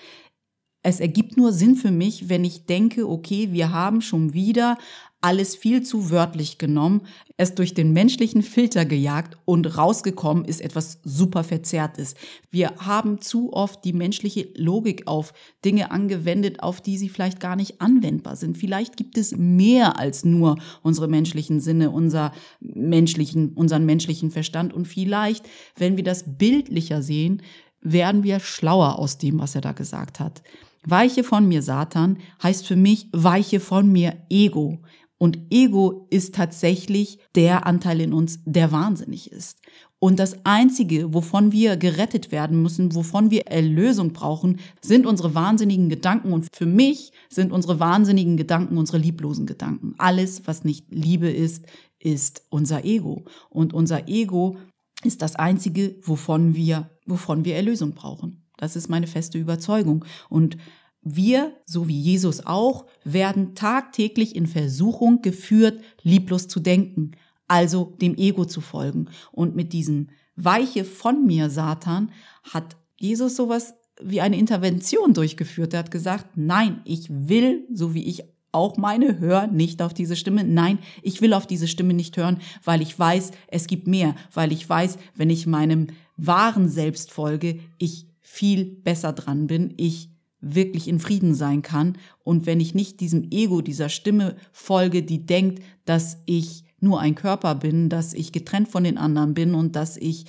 Es 0.82 1.00
ergibt 1.00 1.36
nur 1.36 1.52
Sinn 1.52 1.76
für 1.76 1.90
mich, 1.90 2.28
wenn 2.28 2.44
ich 2.44 2.66
denke, 2.66 3.08
okay, 3.08 3.52
wir 3.52 3.72
haben 3.72 4.02
schon 4.02 4.34
wieder 4.34 4.76
alles 5.20 5.54
viel 5.54 5.82
zu 5.82 6.10
wörtlich 6.10 6.58
genommen, 6.58 7.02
es 7.36 7.54
durch 7.54 7.74
den 7.74 7.92
menschlichen 7.92 8.42
Filter 8.42 8.84
gejagt 8.84 9.36
und 9.44 9.76
rausgekommen 9.78 10.44
ist 10.44 10.60
etwas 10.60 10.98
super 11.04 11.44
verzerrtes. 11.44 12.14
Wir 12.50 12.72
haben 12.78 13.20
zu 13.20 13.52
oft 13.52 13.84
die 13.84 13.92
menschliche 13.92 14.48
Logik 14.56 15.06
auf 15.06 15.32
Dinge 15.64 15.90
angewendet, 15.90 16.62
auf 16.62 16.80
die 16.80 16.96
sie 16.96 17.08
vielleicht 17.08 17.40
gar 17.40 17.56
nicht 17.56 17.80
anwendbar 17.80 18.36
sind. 18.36 18.56
Vielleicht 18.56 18.96
gibt 18.96 19.18
es 19.18 19.36
mehr 19.36 19.98
als 19.98 20.24
nur 20.24 20.56
unsere 20.82 21.08
menschlichen 21.08 21.60
Sinne, 21.60 21.90
unser 21.90 22.32
menschlichen, 22.60 23.52
unseren 23.54 23.84
menschlichen 23.84 24.30
Verstand 24.30 24.72
und 24.72 24.86
vielleicht, 24.86 25.48
wenn 25.76 25.96
wir 25.96 26.04
das 26.04 26.24
bildlicher 26.38 27.02
sehen, 27.02 27.42
werden 27.82 28.22
wir 28.22 28.40
schlauer 28.40 28.98
aus 28.98 29.18
dem, 29.18 29.38
was 29.38 29.54
er 29.54 29.60
da 29.60 29.72
gesagt 29.72 30.20
hat. 30.20 30.42
Weiche 30.84 31.24
von 31.24 31.46
mir 31.46 31.62
Satan 31.62 32.18
heißt 32.42 32.66
für 32.66 32.76
mich 32.76 33.08
weiche 33.12 33.60
von 33.60 33.90
mir 33.90 34.16
Ego. 34.30 34.78
Und 35.20 35.38
Ego 35.50 36.06
ist 36.08 36.34
tatsächlich 36.34 37.18
der 37.34 37.66
Anteil 37.66 38.00
in 38.00 38.14
uns, 38.14 38.40
der 38.46 38.72
wahnsinnig 38.72 39.30
ist. 39.30 39.58
Und 39.98 40.18
das 40.18 40.46
Einzige, 40.46 41.12
wovon 41.12 41.52
wir 41.52 41.76
gerettet 41.76 42.32
werden 42.32 42.62
müssen, 42.62 42.94
wovon 42.94 43.30
wir 43.30 43.46
Erlösung 43.48 44.14
brauchen, 44.14 44.60
sind 44.80 45.04
unsere 45.04 45.34
wahnsinnigen 45.34 45.90
Gedanken. 45.90 46.32
Und 46.32 46.48
für 46.50 46.64
mich 46.64 47.12
sind 47.28 47.52
unsere 47.52 47.78
wahnsinnigen 47.78 48.38
Gedanken 48.38 48.78
unsere 48.78 48.96
lieblosen 48.96 49.44
Gedanken. 49.44 49.94
Alles, 49.98 50.46
was 50.46 50.64
nicht 50.64 50.86
Liebe 50.88 51.28
ist, 51.28 51.66
ist 51.98 52.46
unser 52.48 52.86
Ego. 52.86 53.26
Und 53.50 53.74
unser 53.74 54.08
Ego 54.08 54.56
ist 55.04 55.20
das 55.20 55.36
Einzige, 55.36 55.96
wovon 56.02 56.54
wir, 56.54 56.88
wovon 57.04 57.44
wir 57.44 57.56
Erlösung 57.56 57.92
brauchen. 57.92 58.46
Das 58.56 58.74
ist 58.74 58.88
meine 58.88 59.06
feste 59.06 59.36
Überzeugung. 59.36 60.06
Und 60.30 60.56
wir, 61.02 61.54
so 61.64 61.88
wie 61.88 61.98
Jesus 61.98 62.44
auch, 62.46 62.86
werden 63.04 63.54
tagtäglich 63.54 64.36
in 64.36 64.46
Versuchung 64.46 65.22
geführt, 65.22 65.82
lieblos 66.02 66.48
zu 66.48 66.60
denken, 66.60 67.12
also 67.48 67.96
dem 68.00 68.16
Ego 68.16 68.44
zu 68.44 68.60
folgen. 68.60 69.08
Und 69.32 69.56
mit 69.56 69.72
diesem 69.72 70.08
Weiche 70.36 70.84
von 70.84 71.26
mir, 71.26 71.50
Satan, 71.50 72.12
hat 72.42 72.76
Jesus 72.98 73.36
sowas 73.36 73.74
wie 74.02 74.20
eine 74.20 74.38
Intervention 74.38 75.14
durchgeführt. 75.14 75.74
Er 75.74 75.80
hat 75.80 75.90
gesagt, 75.90 76.36
nein, 76.36 76.80
ich 76.84 77.08
will, 77.10 77.66
so 77.72 77.94
wie 77.94 78.04
ich 78.04 78.24
auch 78.52 78.76
meine, 78.76 79.18
hör 79.18 79.46
nicht 79.46 79.80
auf 79.82 79.94
diese 79.94 80.16
Stimme. 80.16 80.44
Nein, 80.44 80.78
ich 81.02 81.20
will 81.20 81.34
auf 81.34 81.46
diese 81.46 81.68
Stimme 81.68 81.94
nicht 81.94 82.16
hören, 82.16 82.38
weil 82.64 82.82
ich 82.82 82.98
weiß, 82.98 83.30
es 83.48 83.66
gibt 83.66 83.86
mehr, 83.86 84.14
weil 84.32 84.52
ich 84.52 84.68
weiß, 84.68 84.98
wenn 85.14 85.30
ich 85.30 85.46
meinem 85.46 85.88
wahren 86.16 86.68
Selbst 86.68 87.12
folge, 87.12 87.60
ich 87.78 88.06
viel 88.20 88.64
besser 88.64 89.12
dran 89.12 89.46
bin, 89.46 89.74
ich 89.76 90.09
wirklich 90.40 90.88
in 90.88 91.00
Frieden 91.00 91.34
sein 91.34 91.62
kann 91.62 91.98
und 92.24 92.46
wenn 92.46 92.60
ich 92.60 92.74
nicht 92.74 93.00
diesem 93.00 93.30
Ego, 93.30 93.60
dieser 93.60 93.88
Stimme 93.88 94.36
folge, 94.52 95.02
die 95.02 95.26
denkt, 95.26 95.62
dass 95.84 96.18
ich 96.26 96.64
nur 96.80 97.00
ein 97.00 97.14
Körper 97.14 97.54
bin, 97.54 97.88
dass 97.88 98.14
ich 98.14 98.32
getrennt 98.32 98.68
von 98.68 98.84
den 98.84 98.96
anderen 98.96 99.34
bin 99.34 99.54
und 99.54 99.76
dass 99.76 99.96
ich 99.96 100.26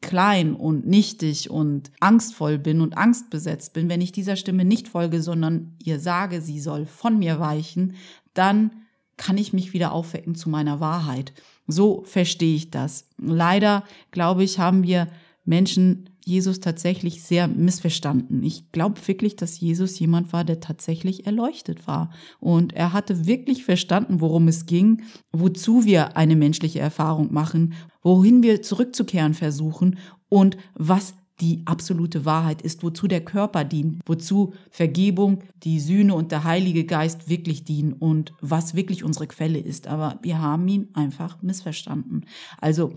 klein 0.00 0.54
und 0.54 0.86
nichtig 0.86 1.50
und 1.50 1.90
angstvoll 2.00 2.58
bin 2.58 2.80
und 2.80 2.96
angstbesetzt 2.96 3.72
bin, 3.72 3.88
wenn 3.88 4.00
ich 4.00 4.12
dieser 4.12 4.36
Stimme 4.36 4.64
nicht 4.64 4.88
folge, 4.88 5.22
sondern 5.22 5.76
ihr 5.82 5.98
sage, 5.98 6.40
sie 6.40 6.60
soll 6.60 6.86
von 6.86 7.18
mir 7.18 7.38
weichen, 7.40 7.94
dann 8.34 8.70
kann 9.16 9.38
ich 9.38 9.52
mich 9.52 9.72
wieder 9.72 9.92
aufwecken 9.92 10.34
zu 10.34 10.50
meiner 10.50 10.80
Wahrheit. 10.80 11.32
So 11.66 12.02
verstehe 12.04 12.56
ich 12.56 12.70
das. 12.70 13.08
Leider, 13.16 13.84
glaube 14.10 14.44
ich, 14.44 14.58
haben 14.58 14.82
wir 14.82 15.08
Menschen 15.44 16.10
Jesus 16.26 16.60
tatsächlich 16.60 17.22
sehr 17.22 17.48
missverstanden. 17.48 18.42
Ich 18.42 18.70
glaube 18.72 19.00
wirklich, 19.06 19.36
dass 19.36 19.60
Jesus 19.60 19.98
jemand 19.98 20.32
war, 20.32 20.44
der 20.44 20.60
tatsächlich 20.60 21.26
erleuchtet 21.26 21.86
war. 21.86 22.10
Und 22.40 22.72
er 22.72 22.92
hatte 22.92 23.26
wirklich 23.26 23.64
verstanden, 23.64 24.20
worum 24.20 24.48
es 24.48 24.66
ging, 24.66 25.02
wozu 25.32 25.84
wir 25.84 26.16
eine 26.16 26.36
menschliche 26.36 26.80
Erfahrung 26.80 27.32
machen, 27.32 27.74
wohin 28.02 28.42
wir 28.42 28.62
zurückzukehren 28.62 29.34
versuchen 29.34 29.98
und 30.28 30.56
was 30.74 31.14
die 31.40 31.62
absolute 31.64 32.24
Wahrheit 32.24 32.62
ist, 32.62 32.82
wozu 32.82 33.08
der 33.08 33.24
Körper 33.24 33.64
dient, 33.64 34.00
wozu 34.06 34.54
Vergebung, 34.70 35.42
die 35.64 35.80
Sühne 35.80 36.14
und 36.14 36.30
der 36.30 36.44
Heilige 36.44 36.84
Geist 36.84 37.28
wirklich 37.28 37.64
dienen 37.64 37.92
und 37.92 38.32
was 38.40 38.74
wirklich 38.74 39.02
unsere 39.02 39.26
Quelle 39.26 39.58
ist. 39.58 39.88
Aber 39.88 40.18
wir 40.22 40.40
haben 40.40 40.68
ihn 40.68 40.88
einfach 40.94 41.42
missverstanden. 41.42 42.26
Also 42.60 42.94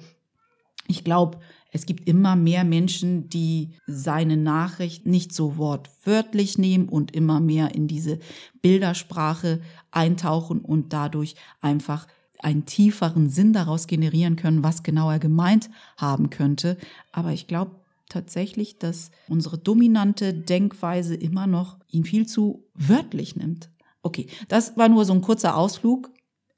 ich 0.88 1.03
glaube, 1.03 1.39
es 1.77 1.86
gibt 1.86 2.07
immer 2.07 2.36
mehr 2.36 2.63
Menschen, 2.63 3.29
die 3.29 3.75
seine 3.86 4.36
Nachricht 4.36 5.05
nicht 5.05 5.31
so 5.31 5.57
wortwörtlich 5.57 6.57
nehmen 6.57 6.89
und 6.89 7.15
immer 7.15 7.39
mehr 7.39 7.75
in 7.75 7.88
diese 7.88 8.17
Bildersprache 8.63 9.62
eintauchen 9.91 10.62
und 10.62 10.91
dadurch 10.91 11.36
einfach 11.62 12.07
einen 12.39 12.65
tieferen 12.65 13.29
Sinn 13.29 13.53
daraus 13.53 13.86
generieren 13.86 14.38
können, 14.38 14.63
was 14.63 14.81
genau 14.81 15.12
er 15.12 15.19
gemeint 15.19 15.69
haben 15.98 16.31
könnte. 16.31 16.77
Aber 17.12 17.31
ich 17.31 17.46
glaube 17.46 17.75
tatsächlich, 18.10 18.79
dass 18.79 19.12
unsere 19.27 19.60
dominante 19.60 20.34
Denkweise 20.34 21.13
immer 21.13 21.46
noch 21.46 21.77
ihn 21.91 22.05
viel 22.05 22.25
zu 22.25 22.63
wörtlich 22.74 23.36
nimmt. 23.36 23.69
Okay, 24.01 24.25
das 24.48 24.77
war 24.77 24.89
nur 24.89 25.05
so 25.05 25.13
ein 25.13 25.22
kurzer 25.22 25.55
Ausflug. 25.55 26.10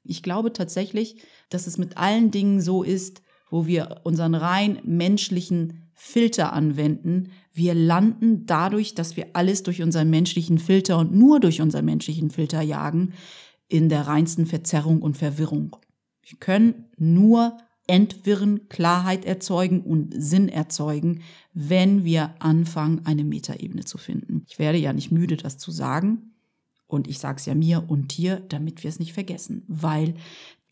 Ich 0.02 0.22
glaube 0.22 0.54
tatsächlich, 0.54 1.16
dass 1.50 1.66
es 1.66 1.76
mit 1.76 1.98
allen 1.98 2.30
Dingen 2.30 2.62
so 2.62 2.82
ist, 2.82 3.20
wo 3.50 3.66
wir 3.66 4.00
unseren 4.04 4.34
rein 4.34 4.78
menschlichen 4.84 5.90
Filter 5.94 6.52
anwenden. 6.54 7.30
Wir 7.52 7.74
landen 7.74 8.46
dadurch, 8.46 8.94
dass 8.94 9.16
wir 9.16 9.28
alles 9.34 9.62
durch 9.62 9.82
unseren 9.82 10.08
menschlichen 10.08 10.58
Filter 10.58 10.98
und 10.98 11.14
nur 11.14 11.40
durch 11.40 11.60
unseren 11.60 11.84
menschlichen 11.84 12.30
Filter 12.30 12.62
jagen, 12.62 13.12
in 13.68 13.88
der 13.88 14.06
reinsten 14.06 14.46
Verzerrung 14.46 15.02
und 15.02 15.16
Verwirrung. 15.16 15.76
Wir 16.22 16.38
können 16.38 16.86
nur 16.96 17.58
entwirren, 17.86 18.68
Klarheit 18.68 19.24
erzeugen 19.24 19.82
und 19.82 20.14
Sinn 20.16 20.48
erzeugen, 20.48 21.22
wenn 21.52 22.04
wir 22.04 22.34
anfangen, 22.38 23.02
eine 23.04 23.24
Metaebene 23.24 23.84
zu 23.84 23.98
finden. 23.98 24.44
Ich 24.48 24.58
werde 24.58 24.78
ja 24.78 24.92
nicht 24.92 25.10
müde, 25.10 25.36
das 25.36 25.58
zu 25.58 25.70
sagen. 25.70 26.34
Und 26.86 27.08
ich 27.08 27.18
sage 27.18 27.38
es 27.38 27.46
ja 27.46 27.54
mir 27.54 27.84
und 27.88 28.16
dir, 28.16 28.42
damit 28.48 28.82
wir 28.82 28.88
es 28.88 28.98
nicht 28.98 29.12
vergessen, 29.12 29.64
weil 29.68 30.14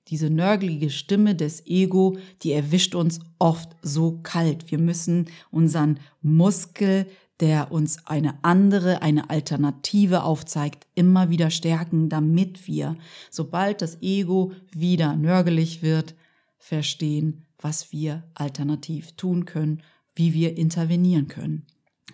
diese 0.09 0.31
nörgelige 0.31 0.91
Stimme 0.91 1.35
des 1.35 1.67
Ego, 1.67 2.19
die 2.43 2.53
erwischt 2.53 2.95
uns 2.95 3.21
oft 3.39 3.71
so 3.83 4.21
kalt. 4.23 4.71
Wir 4.71 4.79
müssen 4.79 5.27
unseren 5.51 6.01
Muskel, 6.23 7.07
der 7.41 7.71
uns 7.71 8.07
eine 8.07 8.43
andere, 8.43 9.03
eine 9.03 9.31
Alternative 9.31 10.25
aufzeigt, 10.25 10.87
immer 10.95 11.31
wieder 11.31 11.51
stärken, 11.51 12.09
damit 12.09 12.67
wir, 12.67 12.97
sobald 13.31 13.81
das 13.83 14.03
Ego 14.03 14.53
wieder 14.73 15.15
nörgelig 15.15 15.83
wird, 15.83 16.15
verstehen, 16.59 17.47
was 17.61 17.93
wir 17.93 18.25
alternativ 18.35 19.13
tun 19.13 19.45
können, 19.45 19.83
wie 20.15 20.35
wir 20.35 20.57
intervenieren 20.57 21.29
können. 21.29 21.65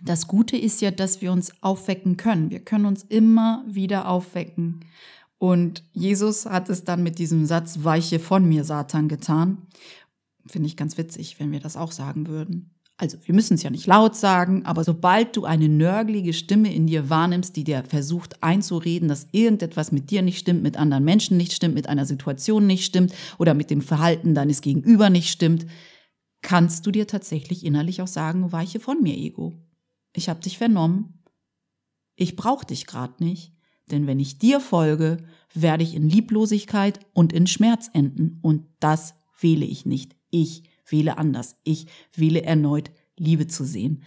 Das 0.03 0.27
Gute 0.29 0.57
ist 0.57 0.83
ja, 0.83 0.91
dass 0.91 1.23
wir 1.23 1.33
uns 1.33 1.53
aufwecken 1.63 2.19
können. 2.19 2.51
Wir 2.51 2.61
können 2.61 2.85
uns 2.85 3.03
immer 3.05 3.65
wieder 3.67 4.09
aufwecken. 4.09 4.81
Und 5.45 5.85
Jesus 5.93 6.47
hat 6.47 6.71
es 6.71 6.85
dann 6.85 7.03
mit 7.03 7.19
diesem 7.19 7.45
Satz, 7.45 7.81
weiche 7.83 8.19
von 8.19 8.49
mir, 8.49 8.65
Satan, 8.65 9.09
getan. 9.09 9.59
Finde 10.47 10.69
ich 10.69 10.75
ganz 10.75 10.97
witzig, 10.97 11.39
wenn 11.39 11.53
wir 11.53 11.61
das 11.61 11.77
auch 11.77 11.93
sagen 11.93 12.29
würden. 12.29 12.75
Also, 12.97 13.19
wir 13.27 13.35
müssen 13.35 13.53
es 13.53 13.63
ja 13.63 13.69
nicht 13.69 13.87
laut 13.87 14.17
sagen, 14.17 14.65
aber 14.65 14.85
sobald 14.85 15.37
du 15.37 15.45
eine 15.45 15.69
nörglige 15.69 16.33
Stimme 16.33 16.73
in 16.75 16.87
dir 16.87 17.11
wahrnimmst, 17.11 17.57
die 17.57 17.65
dir 17.65 17.85
versucht 17.87 18.43
einzureden, 18.43 19.07
dass 19.07 19.29
irgendetwas 19.33 19.93
mit 19.93 20.11
dir 20.11 20.23
nicht 20.23 20.39
stimmt, 20.39 20.63
mit 20.63 20.79
anderen 20.79 21.05
Menschen 21.05 21.37
nicht 21.37 21.53
stimmt, 21.53 21.75
mit 21.75 21.91
einer 21.91 22.07
Situation 22.07 22.67
nicht 22.67 22.87
stimmt 22.87 23.13
oder 23.37 23.53
mit 23.53 23.69
dem 23.69 23.83
Verhalten 23.83 24.35
deines 24.35 24.63
Gegenüber 24.63 25.11
nicht 25.11 25.29
stimmt, 25.29 25.67
kannst 26.41 26.87
du 26.87 26.91
dir 26.91 27.07
tatsächlich 27.07 27.67
innerlich 27.67 28.01
auch 28.01 28.09
sagen, 28.09 28.51
weiche 28.51 28.81
von 28.81 29.03
mir, 29.03 29.15
Ego. 29.15 29.53
Ich 30.17 30.31
habe 30.31 30.41
dich 30.41 30.57
vernommen. 30.57 31.23
Ich 32.17 32.35
brauche 32.35 32.65
dich 32.65 32.87
gerade 32.87 33.23
nicht. 33.23 33.55
Denn 33.91 34.07
wenn 34.07 34.21
ich 34.21 34.38
dir 34.38 34.61
folge, 34.61 35.19
werde 35.53 35.85
ich 35.85 35.95
in 35.95 36.09
Lieblosigkeit 36.09 37.00
und 37.12 37.33
in 37.33 37.47
Schmerz 37.47 37.91
enden. 37.93 38.38
Und 38.43 38.67
das 38.81 39.14
wähle 39.41 39.64
ich 39.64 39.87
nicht. 39.87 40.17
Ich 40.31 40.64
wähle 40.88 41.19
anders. 41.19 41.57
Ich 41.64 41.87
wähle 42.14 42.43
erneut 42.43 42.91
Liebe 43.17 43.47
zu 43.47 43.64
sehen. 43.64 44.05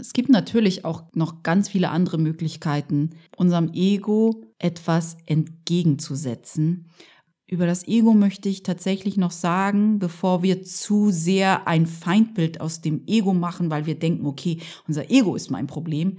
Es 0.00 0.12
gibt 0.12 0.28
natürlich 0.28 0.84
auch 0.84 1.04
noch 1.14 1.42
ganz 1.42 1.68
viele 1.68 1.90
andere 1.90 2.18
Möglichkeiten, 2.18 3.10
unserem 3.36 3.72
Ego 3.72 4.42
etwas 4.58 5.16
entgegenzusetzen. 5.26 6.90
Über 7.46 7.66
das 7.66 7.86
Ego 7.86 8.12
möchte 8.12 8.48
ich 8.48 8.62
tatsächlich 8.62 9.16
noch 9.16 9.30
sagen, 9.30 9.98
bevor 9.98 10.42
wir 10.42 10.62
zu 10.64 11.10
sehr 11.10 11.66
ein 11.66 11.86
Feindbild 11.86 12.60
aus 12.60 12.82
dem 12.82 13.04
Ego 13.06 13.32
machen, 13.32 13.70
weil 13.70 13.86
wir 13.86 13.98
denken, 13.98 14.26
okay, 14.26 14.58
unser 14.86 15.10
Ego 15.10 15.34
ist 15.34 15.50
mein 15.50 15.66
Problem. 15.66 16.18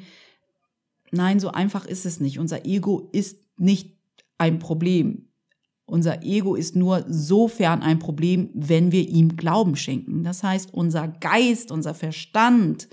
Nein, 1.11 1.39
so 1.39 1.49
einfach 1.49 1.85
ist 1.85 2.05
es 2.05 2.19
nicht. 2.19 2.39
Unser 2.39 2.65
Ego 2.65 3.09
ist 3.11 3.39
nicht 3.57 3.97
ein 4.37 4.59
Problem. 4.59 5.29
Unser 5.85 6.23
Ego 6.23 6.55
ist 6.55 6.75
nur 6.75 7.03
sofern 7.07 7.81
ein 7.81 7.97
Problem, 7.97 8.49
wenn 8.53 8.91
wir 8.91 9.07
ihm 9.07 9.35
Glauben 9.35 9.75
schenken. 9.75 10.23
Das 10.23 10.43
heißt, 10.43 10.73
unser 10.73 11.07
Geist, 11.07 11.71
unser 11.71 11.95
Verstand 11.95 12.87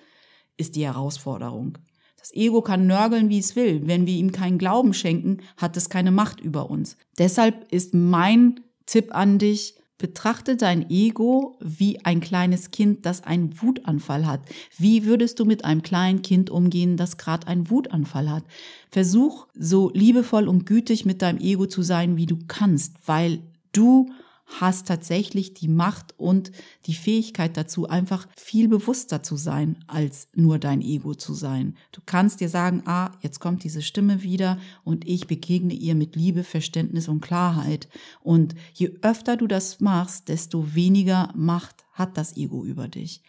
ist 0.56 0.76
die 0.76 0.87
Herausforderung. 0.87 1.76
Das 2.16 2.32
Ego 2.35 2.62
kann 2.62 2.87
nörgeln, 2.87 3.28
wie 3.28 3.38
es 3.38 3.54
will. 3.54 3.87
Wenn 3.87 4.06
wir 4.06 4.14
ihm 4.14 4.32
keinen 4.32 4.58
Glauben 4.58 4.94
schenken, 4.94 5.38
hat 5.58 5.76
es 5.76 5.90
keine 5.90 6.11
Macht 6.11 6.40
über 6.40 6.70
uns. 6.70 6.96
Deshalb 7.18 7.70
ist 7.70 7.94
mein 7.94 8.61
Tipp 8.87 9.14
an 9.14 9.38
dich, 9.38 9.76
Betrachte 9.98 10.56
dein 10.56 10.90
Ego 10.90 11.56
wie 11.60 12.04
ein 12.04 12.20
kleines 12.20 12.70
Kind, 12.70 13.06
das 13.06 13.24
einen 13.24 13.62
Wutanfall 13.62 14.26
hat. 14.26 14.40
Wie 14.76 15.06
würdest 15.06 15.40
du 15.40 15.46
mit 15.46 15.64
einem 15.64 15.82
kleinen 15.82 16.20
Kind 16.20 16.50
umgehen, 16.50 16.98
das 16.98 17.16
gerade 17.16 17.46
einen 17.46 17.70
Wutanfall 17.70 18.30
hat? 18.30 18.44
Versuch 18.90 19.46
so 19.54 19.90
liebevoll 19.94 20.48
und 20.48 20.66
gütig 20.66 21.06
mit 21.06 21.22
deinem 21.22 21.38
Ego 21.38 21.66
zu 21.66 21.80
sein, 21.80 22.16
wie 22.18 22.26
du 22.26 22.36
kannst, 22.46 22.96
weil 23.06 23.40
du 23.72 24.10
hast 24.46 24.86
tatsächlich 24.86 25.54
die 25.54 25.68
Macht 25.68 26.14
und 26.18 26.52
die 26.86 26.94
Fähigkeit 26.94 27.56
dazu, 27.56 27.88
einfach 27.88 28.26
viel 28.36 28.68
bewusster 28.68 29.22
zu 29.22 29.36
sein, 29.36 29.84
als 29.86 30.28
nur 30.34 30.58
dein 30.58 30.80
Ego 30.80 31.14
zu 31.14 31.34
sein. 31.34 31.76
Du 31.92 32.00
kannst 32.06 32.40
dir 32.40 32.48
sagen, 32.48 32.82
ah, 32.86 33.10
jetzt 33.20 33.40
kommt 33.40 33.64
diese 33.64 33.82
Stimme 33.82 34.22
wieder 34.22 34.58
und 34.84 35.06
ich 35.06 35.26
begegne 35.26 35.74
ihr 35.74 35.94
mit 35.94 36.16
Liebe, 36.16 36.44
Verständnis 36.44 37.08
und 37.08 37.20
Klarheit. 37.20 37.88
Und 38.22 38.54
je 38.72 38.92
öfter 39.02 39.36
du 39.36 39.46
das 39.46 39.80
machst, 39.80 40.28
desto 40.28 40.74
weniger 40.74 41.32
Macht 41.34 41.84
hat 41.92 42.16
das 42.16 42.36
Ego 42.36 42.64
über 42.64 42.88
dich. 42.88 43.22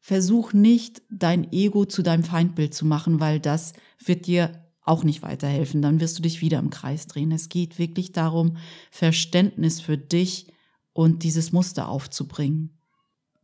Versuch 0.00 0.52
nicht, 0.52 1.02
dein 1.10 1.52
Ego 1.52 1.84
zu 1.84 2.02
deinem 2.02 2.24
Feindbild 2.24 2.72
zu 2.74 2.86
machen, 2.86 3.20
weil 3.20 3.38
das 3.38 3.74
wird 4.02 4.26
dir 4.26 4.64
auch 4.82 5.04
nicht 5.04 5.22
weiterhelfen. 5.22 5.82
Dann 5.82 6.00
wirst 6.00 6.18
du 6.18 6.22
dich 6.22 6.40
wieder 6.40 6.58
im 6.58 6.70
Kreis 6.70 7.06
drehen. 7.06 7.32
Es 7.32 7.48
geht 7.48 7.78
wirklich 7.78 8.12
darum, 8.12 8.56
Verständnis 8.90 9.80
für 9.80 9.98
dich 9.98 10.46
und 10.92 11.22
dieses 11.22 11.52
Muster 11.52 11.88
aufzubringen. 11.88 12.78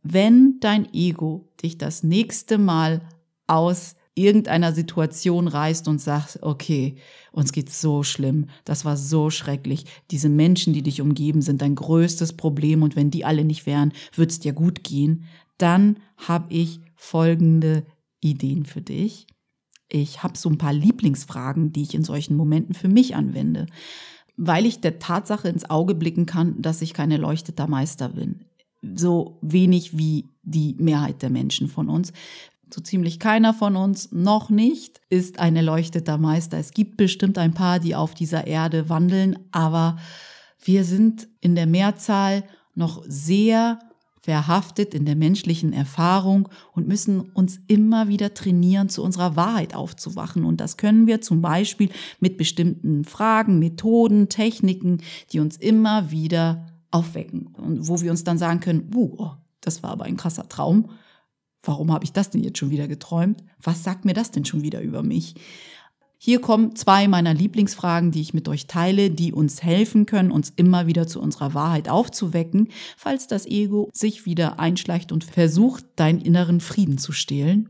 Wenn 0.03 0.59
dein 0.59 0.93
Ego 0.93 1.49
dich 1.61 1.77
das 1.77 2.03
nächste 2.03 2.57
Mal 2.57 3.01
aus 3.47 3.95
irgendeiner 4.17 4.73
Situation 4.73 5.47
reist 5.47 5.87
und 5.87 6.01
sagst, 6.01 6.41
okay, 6.41 6.95
uns 7.31 7.51
geht's 7.51 7.79
so 7.79 8.03
schlimm, 8.03 8.47
das 8.65 8.83
war 8.83 8.97
so 8.97 9.29
schrecklich, 9.29 9.85
diese 10.09 10.29
Menschen, 10.29 10.73
die 10.73 10.81
dich 10.81 11.01
umgeben, 11.01 11.41
sind 11.41 11.61
dein 11.61 11.75
größtes 11.75 12.33
Problem 12.33 12.81
und 12.81 12.95
wenn 12.95 13.11
die 13.11 13.25
alle 13.25 13.45
nicht 13.45 13.65
wären, 13.65 13.93
wird's 14.15 14.39
dir 14.39 14.53
gut 14.53 14.83
gehen, 14.83 15.25
dann 15.57 15.97
habe 16.17 16.53
ich 16.53 16.79
folgende 16.95 17.85
Ideen 18.19 18.65
für 18.65 18.81
dich. 18.81 19.27
Ich 19.89 20.23
habe 20.23 20.37
so 20.37 20.49
ein 20.49 20.57
paar 20.57 20.73
Lieblingsfragen, 20.73 21.71
die 21.71 21.83
ich 21.83 21.93
in 21.93 22.03
solchen 22.03 22.35
Momenten 22.35 22.73
für 22.73 22.89
mich 22.89 23.15
anwende, 23.15 23.67
weil 24.37 24.65
ich 24.65 24.79
der 24.79 24.99
Tatsache 24.99 25.49
ins 25.49 25.69
Auge 25.69 25.95
blicken 25.95 26.25
kann, 26.25 26.61
dass 26.61 26.81
ich 26.81 26.93
kein 26.93 27.11
erleuchteter 27.11 27.67
Meister 27.67 28.09
bin. 28.09 28.45
So 28.95 29.39
wenig 29.41 29.97
wie 29.97 30.29
die 30.43 30.75
Mehrheit 30.79 31.21
der 31.23 31.31
Menschen 31.31 31.67
von 31.67 31.89
uns. 31.89 32.13
So 32.73 32.81
ziemlich 32.81 33.19
keiner 33.19 33.53
von 33.53 33.75
uns, 33.75 34.11
noch 34.11 34.49
nicht, 34.49 35.01
ist 35.09 35.39
ein 35.39 35.55
erleuchteter 35.55 36.17
Meister. 36.17 36.57
Es 36.57 36.71
gibt 36.71 36.97
bestimmt 36.97 37.37
ein 37.37 37.53
paar, 37.53 37.79
die 37.79 37.95
auf 37.95 38.13
dieser 38.13 38.45
Erde 38.45 38.89
wandeln, 38.89 39.39
aber 39.51 39.97
wir 40.63 40.83
sind 40.83 41.27
in 41.39 41.55
der 41.55 41.65
Mehrzahl 41.65 42.43
noch 42.75 43.03
sehr 43.07 43.79
verhaftet 44.27 44.93
in 44.93 45.05
der 45.05 45.15
menschlichen 45.15 45.71
Erfahrung 45.71 46.49
und 46.73 46.85
müssen 46.85 47.21
uns 47.21 47.61
immer 47.67 48.09
wieder 48.09 48.33
trainieren, 48.33 48.89
zu 48.89 49.01
unserer 49.01 49.37
Wahrheit 49.37 49.73
aufzuwachen. 49.73 50.43
Und 50.43 50.59
das 50.59 50.75
können 50.75 51.07
wir 51.07 51.21
zum 51.21 51.41
Beispiel 51.41 51.89
mit 52.19 52.35
bestimmten 52.35 53.05
Fragen, 53.05 53.57
Methoden, 53.57 54.27
Techniken, 54.27 54.97
die 55.31 55.39
uns 55.39 55.55
immer 55.55 56.11
wieder 56.11 56.67
aufwecken 56.91 57.47
und 57.55 57.87
wo 57.87 58.01
wir 58.01 58.11
uns 58.11 58.25
dann 58.25 58.37
sagen 58.37 58.59
können, 58.59 58.91
oh, 58.93 59.29
das 59.61 59.81
war 59.81 59.91
aber 59.91 60.03
ein 60.03 60.17
krasser 60.17 60.49
Traum. 60.49 60.89
Warum 61.63 61.93
habe 61.93 62.03
ich 62.03 62.11
das 62.11 62.29
denn 62.29 62.43
jetzt 62.43 62.57
schon 62.57 62.69
wieder 62.69 62.89
geträumt? 62.89 63.45
Was 63.63 63.85
sagt 63.85 64.03
mir 64.03 64.13
das 64.13 64.31
denn 64.31 64.43
schon 64.43 64.61
wieder 64.61 64.81
über 64.81 65.03
mich? 65.03 65.35
Hier 66.19 66.41
kommen 66.41 66.75
zwei 66.75 67.07
meiner 67.07 67.33
Lieblingsfragen, 67.33 68.11
die 68.11 68.21
ich 68.21 68.33
mit 68.33 68.47
euch 68.47 68.65
teile, 68.65 69.11
die 69.11 69.33
uns 69.33 69.61
helfen 69.61 70.07
können, 70.07 70.31
uns 70.31 70.51
immer 70.55 70.87
wieder 70.87 71.07
zu 71.07 71.21
unserer 71.21 71.53
Wahrheit 71.53 71.89
aufzuwecken, 71.89 72.69
falls 72.97 73.27
das 73.27 73.45
Ego 73.45 73.89
sich 73.93 74.25
wieder 74.25 74.59
einschleicht 74.59 75.11
und 75.11 75.23
versucht, 75.23 75.85
deinen 75.95 76.19
inneren 76.19 76.59
Frieden 76.59 76.97
zu 76.97 77.11
stehlen. 77.11 77.69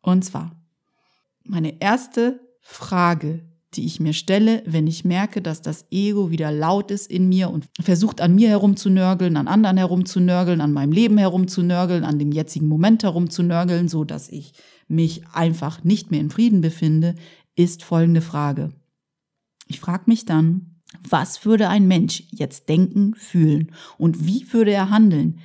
Und 0.00 0.24
zwar, 0.24 0.52
meine 1.42 1.80
erste 1.80 2.40
Frage, 2.60 3.40
die 3.74 3.84
ich 3.84 4.00
mir 4.00 4.12
stelle, 4.12 4.62
wenn 4.64 4.86
ich 4.86 5.04
merke, 5.04 5.42
dass 5.42 5.60
das 5.60 5.86
Ego 5.90 6.30
wieder 6.30 6.50
laut 6.50 6.90
ist 6.90 7.10
in 7.10 7.28
mir 7.28 7.50
und 7.50 7.66
versucht 7.80 8.20
an 8.20 8.34
mir 8.34 8.48
herumzunörgeln, 8.48 9.36
an 9.36 9.48
anderen 9.48 9.76
herumzunörgeln, 9.76 10.60
an 10.60 10.72
meinem 10.72 10.92
Leben 10.92 11.18
herumzunörgeln, 11.18 12.04
an 12.04 12.18
dem 12.18 12.32
jetzigen 12.32 12.68
Moment 12.68 13.02
herumzunörgeln, 13.02 13.88
so 13.88 14.04
dass 14.04 14.30
ich 14.30 14.52
mich 14.86 15.22
einfach 15.32 15.84
nicht 15.84 16.10
mehr 16.10 16.20
in 16.20 16.30
Frieden 16.30 16.62
befinde, 16.62 17.14
ist 17.58 17.82
folgende 17.82 18.20
Frage. 18.20 18.70
Ich 19.66 19.80
frage 19.80 20.04
mich 20.06 20.24
dann, 20.24 20.76
was 21.08 21.44
würde 21.44 21.68
ein 21.68 21.88
Mensch 21.88 22.22
jetzt 22.30 22.68
denken, 22.68 23.14
fühlen 23.14 23.72
und 23.98 24.24
wie 24.26 24.52
würde 24.52 24.70
er 24.70 24.90
handeln, 24.90 25.40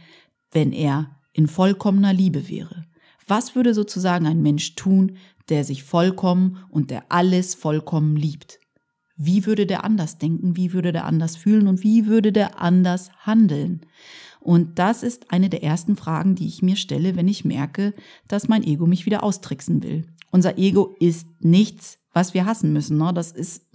wenn 0.52 0.72
er 0.72 1.20
in 1.34 1.48
vollkommener 1.48 2.14
Liebe 2.14 2.48
wäre? 2.48 2.86
Was 3.28 3.56
würde 3.56 3.74
sozusagen 3.74 4.28
ein 4.28 4.44
Mensch 4.44 4.76
tun, 4.76 5.18
der 5.50 5.64
sich 5.64 5.84
vollkommen 5.84 6.60
und 6.70 6.92
der 6.92 7.12
alles 7.12 7.56
vollkommen 7.56 8.16
liebt? 8.16 8.60
Wie 9.16 9.46
würde 9.48 9.66
der 9.66 9.84
anders 9.84 10.20
denken? 10.20 10.56
Wie 10.56 10.72
würde 10.74 10.92
der 10.92 11.06
anders 11.06 11.36
fühlen? 11.36 11.68
Und 11.68 11.84
wie 11.84 12.06
würde 12.06 12.32
der 12.32 12.62
anders 12.62 13.10
handeln? 13.26 13.82
Und 14.40 14.78
das 14.78 15.02
ist 15.02 15.32
eine 15.32 15.50
der 15.50 15.64
ersten 15.64 15.96
Fragen, 15.96 16.36
die 16.36 16.48
ich 16.48 16.62
mir 16.62 16.76
stelle, 16.76 17.16
wenn 17.16 17.28
ich 17.28 17.46
merke, 17.46 17.94
dass 18.28 18.50
mein 18.50 18.64
Ego 18.64 18.86
mich 18.86 19.06
wieder 19.06 19.24
austricksen 19.24 19.82
will. 19.82 20.06
Unser 20.32 20.58
Ego 20.58 20.96
ist 21.00 21.28
nichts 21.42 22.03
was 22.14 22.34
wir 22.34 22.46
hassen 22.46 22.72
müssen. 22.72 22.98
Ne? 22.98 23.12
Das 23.14 23.32
ist 23.32 23.66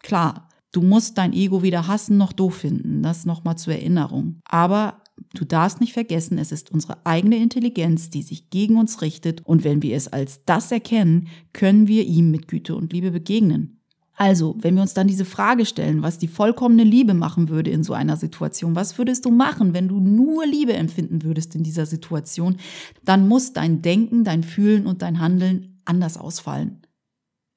klar. 0.00 0.48
Du 0.72 0.82
musst 0.82 1.18
dein 1.18 1.32
Ego 1.32 1.62
weder 1.62 1.86
hassen 1.86 2.16
noch 2.16 2.32
doof 2.32 2.56
finden. 2.56 3.02
Das 3.02 3.26
nochmal 3.26 3.56
zur 3.58 3.74
Erinnerung. 3.74 4.40
Aber 4.44 5.02
du 5.34 5.44
darfst 5.44 5.80
nicht 5.80 5.92
vergessen, 5.92 6.38
es 6.38 6.52
ist 6.52 6.70
unsere 6.70 7.04
eigene 7.04 7.36
Intelligenz, 7.36 8.10
die 8.10 8.22
sich 8.22 8.50
gegen 8.50 8.76
uns 8.76 9.02
richtet. 9.02 9.44
Und 9.44 9.64
wenn 9.64 9.82
wir 9.82 9.96
es 9.96 10.08
als 10.08 10.44
das 10.44 10.70
erkennen, 10.70 11.28
können 11.52 11.88
wir 11.88 12.04
ihm 12.04 12.30
mit 12.30 12.48
Güte 12.48 12.76
und 12.76 12.92
Liebe 12.92 13.10
begegnen. 13.10 13.78
Also, 14.20 14.56
wenn 14.60 14.74
wir 14.74 14.82
uns 14.82 14.94
dann 14.94 15.06
diese 15.06 15.24
Frage 15.24 15.64
stellen, 15.64 16.02
was 16.02 16.18
die 16.18 16.26
vollkommene 16.26 16.82
Liebe 16.82 17.14
machen 17.14 17.48
würde 17.48 17.70
in 17.70 17.84
so 17.84 17.92
einer 17.92 18.16
Situation, 18.16 18.74
was 18.74 18.98
würdest 18.98 19.24
du 19.24 19.30
machen, 19.30 19.74
wenn 19.74 19.86
du 19.86 20.00
nur 20.00 20.44
Liebe 20.44 20.72
empfinden 20.72 21.22
würdest 21.22 21.54
in 21.54 21.62
dieser 21.62 21.86
Situation, 21.86 22.56
dann 23.04 23.28
muss 23.28 23.52
dein 23.52 23.80
Denken, 23.80 24.24
dein 24.24 24.42
Fühlen 24.42 24.86
und 24.86 25.02
dein 25.02 25.20
Handeln 25.20 25.78
anders 25.84 26.16
ausfallen. 26.16 26.80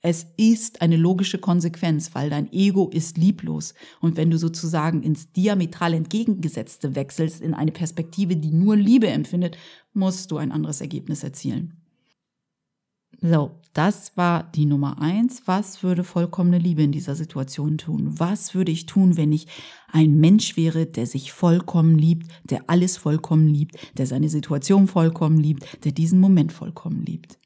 Es 0.01 0.25
ist 0.35 0.81
eine 0.81 0.97
logische 0.97 1.37
Konsequenz, 1.37 2.15
weil 2.15 2.31
dein 2.31 2.51
Ego 2.51 2.89
ist 2.89 3.17
lieblos. 3.17 3.75
Und 3.99 4.17
wenn 4.17 4.31
du 4.31 4.37
sozusagen 4.37 5.03
ins 5.03 5.31
diametral 5.31 5.93
entgegengesetzte 5.93 6.95
wechselst, 6.95 7.39
in 7.41 7.53
eine 7.53 7.71
Perspektive, 7.71 8.35
die 8.35 8.51
nur 8.51 8.75
Liebe 8.75 9.07
empfindet, 9.07 9.57
musst 9.93 10.31
du 10.31 10.37
ein 10.37 10.51
anderes 10.51 10.81
Ergebnis 10.81 11.23
erzielen. 11.23 11.77
So, 13.21 13.51
das 13.73 14.17
war 14.17 14.51
die 14.51 14.65
Nummer 14.65 14.99
eins. 14.99 15.43
Was 15.45 15.83
würde 15.83 16.03
vollkommene 16.03 16.57
Liebe 16.57 16.81
in 16.81 16.91
dieser 16.91 17.15
Situation 17.15 17.77
tun? 17.77 18.19
Was 18.19 18.55
würde 18.55 18.71
ich 18.71 18.87
tun, 18.87 19.15
wenn 19.15 19.31
ich 19.31 19.45
ein 19.91 20.19
Mensch 20.19 20.57
wäre, 20.57 20.87
der 20.87 21.05
sich 21.05 21.31
vollkommen 21.31 21.99
liebt, 21.99 22.31
der 22.43 22.63
alles 22.67 22.97
vollkommen 22.97 23.47
liebt, 23.47 23.77
der 23.99 24.07
seine 24.07 24.29
Situation 24.29 24.87
vollkommen 24.87 25.37
liebt, 25.37 25.85
der 25.85 25.91
diesen 25.91 26.19
Moment 26.19 26.51
vollkommen 26.51 27.05
liebt? 27.05 27.37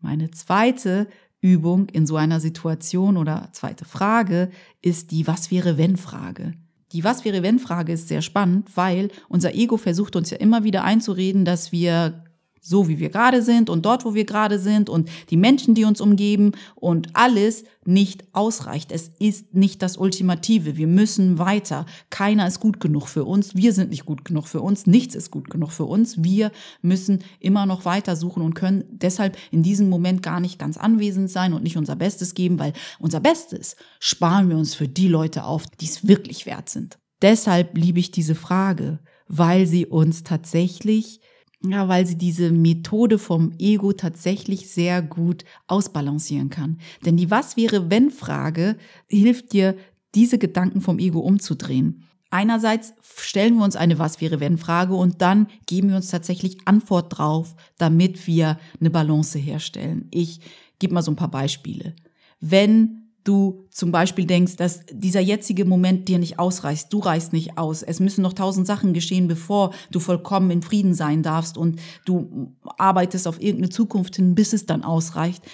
Meine 0.00 0.30
zweite 0.30 1.08
Übung 1.42 1.88
in 1.90 2.06
so 2.06 2.16
einer 2.16 2.40
Situation 2.40 3.18
oder 3.18 3.48
zweite 3.52 3.84
Frage 3.84 4.50
ist 4.80 5.10
die 5.10 5.26
Was 5.26 5.50
wäre 5.50 5.76
wenn 5.76 5.96
Frage. 5.96 6.54
Die 6.92 7.04
Was 7.04 7.24
wäre 7.24 7.42
wenn 7.42 7.58
Frage 7.58 7.92
ist 7.92 8.08
sehr 8.08 8.22
spannend, 8.22 8.70
weil 8.76 9.10
unser 9.28 9.54
Ego 9.54 9.76
versucht 9.76 10.16
uns 10.16 10.30
ja 10.30 10.38
immer 10.38 10.64
wieder 10.64 10.84
einzureden, 10.84 11.44
dass 11.44 11.72
wir 11.72 12.24
so 12.64 12.88
wie 12.88 13.00
wir 13.00 13.10
gerade 13.10 13.42
sind 13.42 13.68
und 13.68 13.84
dort, 13.84 14.04
wo 14.04 14.14
wir 14.14 14.24
gerade 14.24 14.60
sind 14.60 14.88
und 14.88 15.10
die 15.30 15.36
Menschen, 15.36 15.74
die 15.74 15.84
uns 15.84 16.00
umgeben 16.00 16.52
und 16.76 17.08
alles 17.14 17.64
nicht 17.84 18.24
ausreicht. 18.32 18.92
Es 18.92 19.10
ist 19.18 19.52
nicht 19.52 19.82
das 19.82 19.96
Ultimative. 19.96 20.76
Wir 20.76 20.86
müssen 20.86 21.38
weiter. 21.38 21.86
Keiner 22.10 22.46
ist 22.46 22.60
gut 22.60 22.78
genug 22.78 23.08
für 23.08 23.24
uns. 23.24 23.56
Wir 23.56 23.72
sind 23.72 23.90
nicht 23.90 24.06
gut 24.06 24.24
genug 24.24 24.46
für 24.46 24.60
uns. 24.60 24.86
Nichts 24.86 25.16
ist 25.16 25.32
gut 25.32 25.50
genug 25.50 25.72
für 25.72 25.86
uns. 25.86 26.22
Wir 26.22 26.52
müssen 26.82 27.24
immer 27.40 27.66
noch 27.66 27.84
weiter 27.84 28.14
suchen 28.14 28.44
und 28.44 28.54
können 28.54 28.84
deshalb 28.90 29.36
in 29.50 29.64
diesem 29.64 29.88
Moment 29.88 30.22
gar 30.22 30.38
nicht 30.38 30.60
ganz 30.60 30.76
anwesend 30.76 31.30
sein 31.30 31.54
und 31.54 31.64
nicht 31.64 31.76
unser 31.76 31.96
Bestes 31.96 32.34
geben, 32.34 32.60
weil 32.60 32.74
unser 33.00 33.18
Bestes 33.18 33.74
sparen 33.98 34.48
wir 34.48 34.56
uns 34.56 34.76
für 34.76 34.86
die 34.86 35.08
Leute 35.08 35.42
auf, 35.44 35.66
die 35.80 35.86
es 35.86 36.06
wirklich 36.06 36.46
wert 36.46 36.68
sind. 36.68 36.98
Deshalb 37.22 37.76
liebe 37.76 37.98
ich 37.98 38.12
diese 38.12 38.36
Frage, 38.36 39.00
weil 39.26 39.66
sie 39.66 39.86
uns 39.86 40.22
tatsächlich 40.22 41.20
ja, 41.64 41.88
weil 41.88 42.06
sie 42.06 42.16
diese 42.16 42.50
Methode 42.50 43.18
vom 43.18 43.52
Ego 43.58 43.92
tatsächlich 43.92 44.70
sehr 44.70 45.02
gut 45.02 45.44
ausbalancieren 45.66 46.50
kann. 46.50 46.78
Denn 47.04 47.16
die 47.16 47.30
Was 47.30 47.56
wäre 47.56 47.90
wenn 47.90 48.10
Frage 48.10 48.76
hilft 49.08 49.52
dir, 49.52 49.76
diese 50.14 50.38
Gedanken 50.38 50.80
vom 50.80 50.98
Ego 50.98 51.20
umzudrehen. 51.20 52.04
Einerseits 52.30 52.94
stellen 53.16 53.56
wir 53.56 53.64
uns 53.64 53.76
eine 53.76 53.98
Was 53.98 54.20
wäre 54.20 54.40
wenn 54.40 54.58
Frage 54.58 54.94
und 54.94 55.20
dann 55.22 55.48
geben 55.66 55.90
wir 55.90 55.96
uns 55.96 56.08
tatsächlich 56.08 56.58
Antwort 56.64 57.18
drauf, 57.18 57.54
damit 57.78 58.26
wir 58.26 58.58
eine 58.80 58.90
Balance 58.90 59.38
herstellen. 59.38 60.08
Ich 60.10 60.40
gebe 60.78 60.94
mal 60.94 61.02
so 61.02 61.12
ein 61.12 61.16
paar 61.16 61.30
Beispiele. 61.30 61.94
Wenn 62.40 63.01
du 63.24 63.66
zum 63.70 63.92
Beispiel 63.92 64.26
denkst, 64.26 64.56
dass 64.56 64.80
dieser 64.90 65.20
jetzige 65.20 65.64
Moment 65.64 66.08
dir 66.08 66.18
nicht 66.18 66.38
ausreicht, 66.38 66.92
du 66.92 66.98
reichst 66.98 67.32
nicht 67.32 67.58
aus, 67.58 67.82
es 67.82 68.00
müssen 68.00 68.22
noch 68.22 68.32
tausend 68.32 68.66
Sachen 68.66 68.92
geschehen, 68.92 69.28
bevor 69.28 69.72
du 69.90 70.00
vollkommen 70.00 70.50
in 70.50 70.62
Frieden 70.62 70.94
sein 70.94 71.22
darfst 71.22 71.56
und 71.56 71.80
du 72.04 72.56
arbeitest 72.78 73.28
auf 73.28 73.40
irgendeine 73.40 73.70
Zukunft 73.70 74.16
hin, 74.16 74.34
bis 74.34 74.52
es 74.52 74.66
dann 74.66 74.82
ausreicht, 74.82 75.44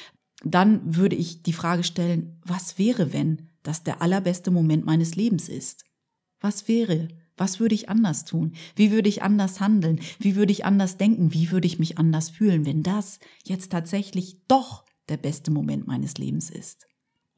dann 0.44 0.81
würde 0.96 1.16
ich 1.16 1.42
die 1.42 1.52
Frage 1.52 1.85
stellen, 1.85 2.40
was 2.44 2.78
wäre, 2.78 3.12
wenn 3.12 3.50
das 3.62 3.83
der 3.83 4.00
allerbeste 4.02 4.50
Moment 4.50 4.87
meines 4.87 5.16
Lebens 5.16 5.48
ist? 5.48 5.85
Was 6.40 6.68
wäre? 6.68 7.09
Was 7.37 7.61
würde 7.61 7.74
ich 7.74 7.88
anders 7.88 8.24
tun? 8.24 8.54
Wie 8.74 8.90
würde 8.90 9.09
ich 9.09 9.22
anders 9.22 9.61
handeln? 9.61 10.00
Wie 10.18 10.37
würde 10.37 10.52
ich 10.52 10.64
anders 10.64 10.96
denken? 10.96 11.33
Wie 11.33 11.50
würde 11.50 11.66
ich 11.66 11.78
mich 11.78 11.98
anders 11.98 12.31
fühlen, 12.31 12.66
wenn 12.66 12.83
das 12.83 13.20
jetzt 13.44 13.70
tatsächlich 13.70 14.42
doch 14.48 14.85
der 15.09 15.16
beste 15.16 15.50
Moment 15.50 15.87
meines 15.87 16.18
Lebens 16.18 16.50
ist? 16.50 16.88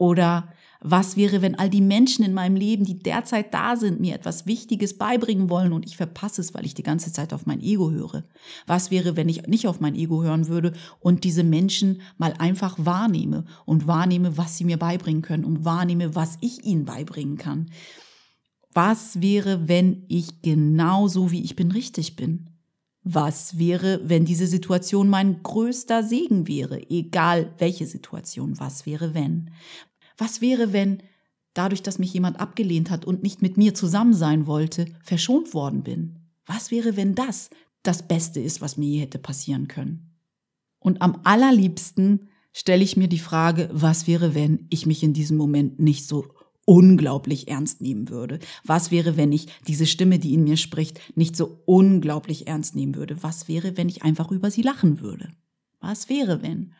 Oder 0.01 0.49
was 0.81 1.19
wäre, 1.19 1.43
wenn 1.43 1.59
all 1.59 1.69
die 1.69 1.83
Menschen 1.83 2.25
in 2.25 2.33
meinem 2.33 2.57
Leben, 2.57 2.87
die 2.87 2.99
derzeit 2.99 3.53
da 3.53 3.77
sind, 3.77 4.01
mir 4.01 4.15
etwas 4.15 4.47
Wichtiges 4.47 4.97
beibringen 4.97 5.51
wollen 5.51 5.75
und 5.75 5.85
ich 5.85 5.99
verpasse 5.99 6.41
es, 6.41 6.55
weil 6.55 6.65
ich 6.65 6.73
die 6.73 6.83
ganze 6.83 7.13
Zeit 7.13 7.35
auf 7.35 7.45
mein 7.45 7.61
Ego 7.61 7.91
höre? 7.91 8.25
Was 8.67 8.91
wäre, 8.91 9.15
wenn 9.15 9.29
ich 9.29 9.47
nicht 9.47 9.69
auf 9.69 9.79
mein 9.79 9.95
Ego 9.95 10.23
hören 10.23 10.49
würde 10.49 10.73
und 11.01 11.25
diese 11.25 11.45
Menschen 11.45 12.01
mal 12.17 12.33
einfach 12.39 12.77
wahrnehme 12.79 13.45
und 13.67 13.87
wahrnehme, 13.87 14.39
was 14.39 14.57
sie 14.57 14.65
mir 14.65 14.79
beibringen 14.79 15.21
können 15.21 15.45
und 15.45 15.67
wahrnehme, 15.67 16.15
was 16.15 16.39
ich 16.41 16.65
ihnen 16.65 16.87
beibringen 16.87 17.37
kann? 17.37 17.71
Was 18.73 19.21
wäre, 19.21 19.69
wenn 19.69 20.07
ich 20.09 20.41
genauso 20.41 21.31
wie 21.31 21.43
ich 21.43 21.57
bin 21.57 21.73
richtig 21.73 22.17
bin? 22.17 22.49
Was 23.03 23.59
wäre, 23.59 24.01
wenn 24.05 24.25
diese 24.25 24.47
Situation 24.47 25.09
mein 25.09 25.43
größter 25.43 26.03
Segen 26.03 26.47
wäre? 26.49 26.89
Egal 26.91 27.53
welche 27.59 27.87
Situation. 27.87 28.61
Was 28.61 28.85
wäre, 28.85 29.15
wenn? 29.15 29.51
Was 30.21 30.43
wäre, 30.43 30.75
wenn 30.75 31.03
dadurch, 31.55 31.83
dass 31.83 31.99
mich 31.99 32.13
jemand 32.13 32.39
abgelehnt 32.39 32.91
hat 32.91 33.07
und 33.07 33.23
nicht 33.23 33.41
mit 33.41 33.57
mir 33.57 33.75
zusammen 33.75 34.13
sein 34.13 34.47
wollte, 34.47 34.85
verschont 35.03 35.55
worden 35.55 35.83
bin? 35.83 36.19
Was 36.45 36.71
wäre, 36.71 36.95
wenn 36.97 37.15
das 37.15 37.49
das 37.83 38.07
Beste 38.07 38.39
ist, 38.39 38.61
was 38.61 38.77
mir 38.77 38.87
je 38.87 39.01
hätte 39.01 39.19
passieren 39.19 39.67
können? 39.67 40.11
Und 40.79 41.01
am 41.01 41.21
allerliebsten 41.25 42.29
stelle 42.53 42.85
ich 42.85 42.99
mir 42.99 43.09
die 43.09 43.19
Frage, 43.19 43.71
was 43.73 44.07
wäre, 44.07 44.35
wenn 44.35 44.67
ich 44.69 44.85
mich 44.85 45.03
in 45.03 45.15
diesem 45.15 45.39
Moment 45.39 45.81
nicht 45.81 46.07
so 46.07 46.27
unglaublich 46.67 47.49
ernst 47.49 47.81
nehmen 47.81 48.11
würde? 48.11 48.41
Was 48.63 48.91
wäre, 48.91 49.17
wenn 49.17 49.33
ich 49.33 49.47
diese 49.67 49.87
Stimme, 49.87 50.19
die 50.19 50.35
in 50.35 50.45
mir 50.45 50.59
spricht, 50.59 51.01
nicht 51.17 51.35
so 51.35 51.63
unglaublich 51.65 52.47
ernst 52.47 52.77
nehmen 52.77 52.95
würde? 52.95 53.23
Was 53.23 53.49
wäre, 53.49 53.79
wenn 53.79 53.89
ich 53.89 54.03
einfach 54.03 54.31
über 54.31 54.51
sie 54.51 54.63
lachen 54.63 55.01
würde? 55.01 55.31
Was 55.81 56.11
wäre, 56.11 56.43
wenn? 56.43 56.75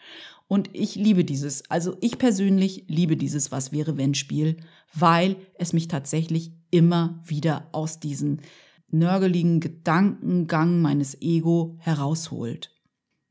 Und 0.51 0.69
ich 0.73 0.97
liebe 0.97 1.25
dieses, 1.25 1.71
also 1.71 1.97
ich 2.01 2.19
persönlich 2.19 2.87
liebe 2.89 3.17
dieses 3.17 3.53
Was 3.53 3.71
wäre, 3.71 3.97
wenn 3.97 4.15
Spiel, 4.15 4.57
weil 4.93 5.37
es 5.55 5.73
mich 5.73 5.87
tatsächlich 5.87 6.51
immer 6.73 7.23
wieder 7.25 7.69
aus 7.71 8.01
diesen 8.01 8.41
nörgeligen 8.89 9.61
Gedankengang 9.61 10.83
meines 10.83 11.23
Ego 11.23 11.77
herausholt. 11.79 12.75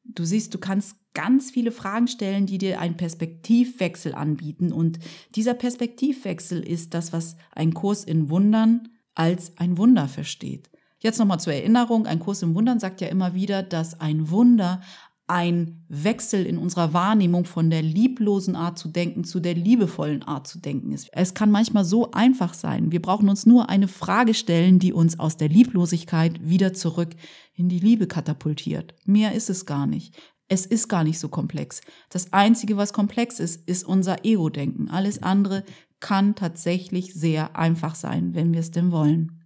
Du 0.05 0.23
siehst, 0.23 0.53
du 0.53 0.59
kannst 0.59 0.95
ganz 1.13 1.51
viele 1.51 1.73
Fragen 1.73 2.07
stellen, 2.07 2.45
die 2.45 2.57
dir 2.57 2.79
einen 2.79 2.95
Perspektivwechsel 2.95 4.15
anbieten. 4.15 4.71
Und 4.71 4.99
dieser 5.35 5.55
Perspektivwechsel 5.55 6.65
ist 6.65 6.93
das, 6.93 7.11
was 7.11 7.35
ein 7.51 7.73
Kurs 7.73 8.05
in 8.05 8.29
Wundern 8.29 8.87
als 9.13 9.57
ein 9.57 9.77
Wunder 9.77 10.07
versteht. 10.07 10.69
Jetzt 10.99 11.19
nochmal 11.19 11.41
zur 11.41 11.53
Erinnerung, 11.53 12.07
ein 12.07 12.19
Kurs 12.19 12.41
in 12.43 12.55
Wundern 12.55 12.79
sagt 12.79 13.01
ja 13.01 13.09
immer 13.09 13.33
wieder, 13.33 13.61
dass 13.61 13.99
ein 13.99 14.29
Wunder 14.29 14.81
ein 15.29 15.85
Wechsel 15.89 16.45
in 16.45 16.57
unserer 16.57 16.93
Wahrnehmung 16.93 17.45
von 17.45 17.69
der 17.69 17.83
lieblosen 17.83 18.55
Art 18.55 18.79
zu 18.79 18.87
denken 18.89 19.23
zu 19.23 19.39
der 19.39 19.53
liebevollen 19.53 20.23
Art 20.23 20.47
zu 20.47 20.59
denken 20.59 20.91
ist. 20.91 21.09
Es 21.11 21.33
kann 21.33 21.51
manchmal 21.51 21.85
so 21.85 22.11
einfach 22.11 22.53
sein. 22.53 22.91
Wir 22.91 23.01
brauchen 23.01 23.29
uns 23.29 23.45
nur 23.45 23.69
eine 23.69 23.87
Frage 23.87 24.33
stellen, 24.33 24.79
die 24.79 24.91
uns 24.91 25.19
aus 25.19 25.37
der 25.37 25.49
Lieblosigkeit 25.49 26.47
wieder 26.47 26.73
zurück 26.73 27.15
in 27.53 27.69
die 27.69 27.79
Liebe 27.79 28.07
katapultiert. 28.07 28.95
Mehr 29.05 29.33
ist 29.33 29.49
es 29.49 29.65
gar 29.65 29.85
nicht. 29.85 30.15
Es 30.47 30.65
ist 30.65 30.87
gar 30.87 31.03
nicht 31.03 31.19
so 31.19 31.29
komplex. 31.29 31.81
Das 32.09 32.33
Einzige, 32.33 32.75
was 32.75 32.91
komplex 32.91 33.39
ist, 33.39 33.67
ist 33.69 33.83
unser 33.83 34.25
Ego-Denken. 34.25 34.89
Alles 34.89 35.21
andere 35.21 35.63
kann 35.99 36.33
tatsächlich 36.33 37.13
sehr 37.13 37.55
einfach 37.55 37.93
sein, 37.93 38.33
wenn 38.33 38.51
wir 38.51 38.61
es 38.61 38.71
denn 38.71 38.91
wollen. 38.91 39.43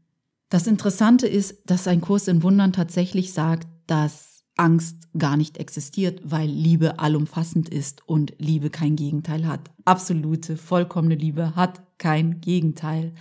Das 0.48 0.66
Interessante 0.66 1.28
ist, 1.28 1.70
dass 1.70 1.88
ein 1.88 2.00
Kurs 2.00 2.30
in 2.30 2.42
Wundern 2.42 2.72
tatsächlich 2.72 3.34
sagt, 3.34 3.68
dass 3.88 4.33
Angst 4.56 5.10
gar 5.18 5.38
nicht 5.38 5.58
existiert, 5.58 6.22
weil 6.24 6.48
Liebe 6.48 7.00
allumfassend 7.00 7.70
ist 7.70 8.08
und 8.08 8.34
Liebe 8.38 8.70
kein 8.70 8.96
Gegenteil 8.96 9.48
hat. 9.48 9.72
Absolute, 9.86 10.58
vollkommene 10.58 11.16
Liebe 11.16 11.56
hat 11.56 11.82
kein 11.98 12.40
Gegenteil. 12.42 13.14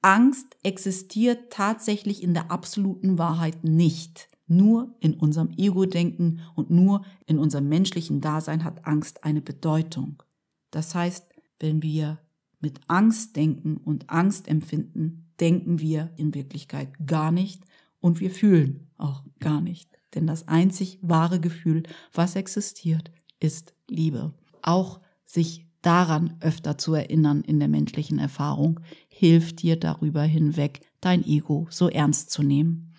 Angst 0.00 0.56
existiert 0.62 1.52
tatsächlich 1.52 2.22
in 2.22 2.32
der 2.32 2.50
absoluten 2.50 3.18
Wahrheit 3.18 3.64
nicht. 3.64 4.28
Nur 4.46 4.94
in 5.00 5.14
unserem 5.14 5.50
Ego-Denken 5.56 6.40
und 6.54 6.70
nur 6.70 7.04
in 7.26 7.38
unserem 7.38 7.68
menschlichen 7.68 8.22
Dasein 8.22 8.64
hat 8.64 8.86
Angst 8.86 9.24
eine 9.24 9.42
Bedeutung. 9.42 10.22
Das 10.70 10.94
heißt, 10.94 11.26
wenn 11.60 11.82
wir 11.82 12.18
mit 12.60 12.80
Angst 12.88 13.36
denken 13.36 13.76
und 13.76 14.08
Angst 14.08 14.48
empfinden, 14.48 15.26
denken 15.38 15.80
wir 15.80 16.12
in 16.16 16.34
Wirklichkeit 16.34 16.92
gar 17.06 17.30
nicht 17.30 17.62
und 18.00 18.20
wir 18.20 18.30
fühlen 18.30 18.88
auch 18.96 19.22
gar 19.38 19.60
nicht. 19.60 19.97
Denn 20.14 20.26
das 20.26 20.48
einzig 20.48 20.98
wahre 21.02 21.40
Gefühl, 21.40 21.82
was 22.12 22.36
existiert, 22.36 23.10
ist 23.40 23.74
Liebe. 23.88 24.32
Auch 24.62 25.00
sich 25.24 25.66
daran 25.82 26.36
öfter 26.40 26.78
zu 26.78 26.94
erinnern 26.94 27.42
in 27.42 27.58
der 27.58 27.68
menschlichen 27.68 28.18
Erfahrung, 28.18 28.80
hilft 29.08 29.62
dir 29.62 29.76
darüber 29.76 30.22
hinweg, 30.22 30.80
dein 31.00 31.24
Ego 31.24 31.66
so 31.70 31.88
ernst 31.88 32.30
zu 32.30 32.42
nehmen. 32.42 32.94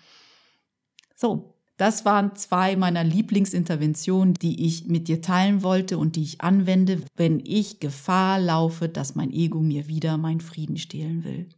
So, 1.14 1.54
das 1.76 2.04
waren 2.04 2.36
zwei 2.36 2.76
meiner 2.76 3.04
Lieblingsinterventionen, 3.04 4.34
die 4.34 4.66
ich 4.66 4.86
mit 4.86 5.08
dir 5.08 5.22
teilen 5.22 5.62
wollte 5.62 5.98
und 5.98 6.16
die 6.16 6.22
ich 6.22 6.40
anwende, 6.40 7.02
wenn 7.16 7.40
ich 7.40 7.80
Gefahr 7.80 8.38
laufe, 8.38 8.88
dass 8.88 9.14
mein 9.14 9.32
Ego 9.32 9.60
mir 9.60 9.88
wieder 9.88 10.16
meinen 10.18 10.40
Frieden 10.40 10.76
stehlen 10.76 11.24
will. 11.24 11.48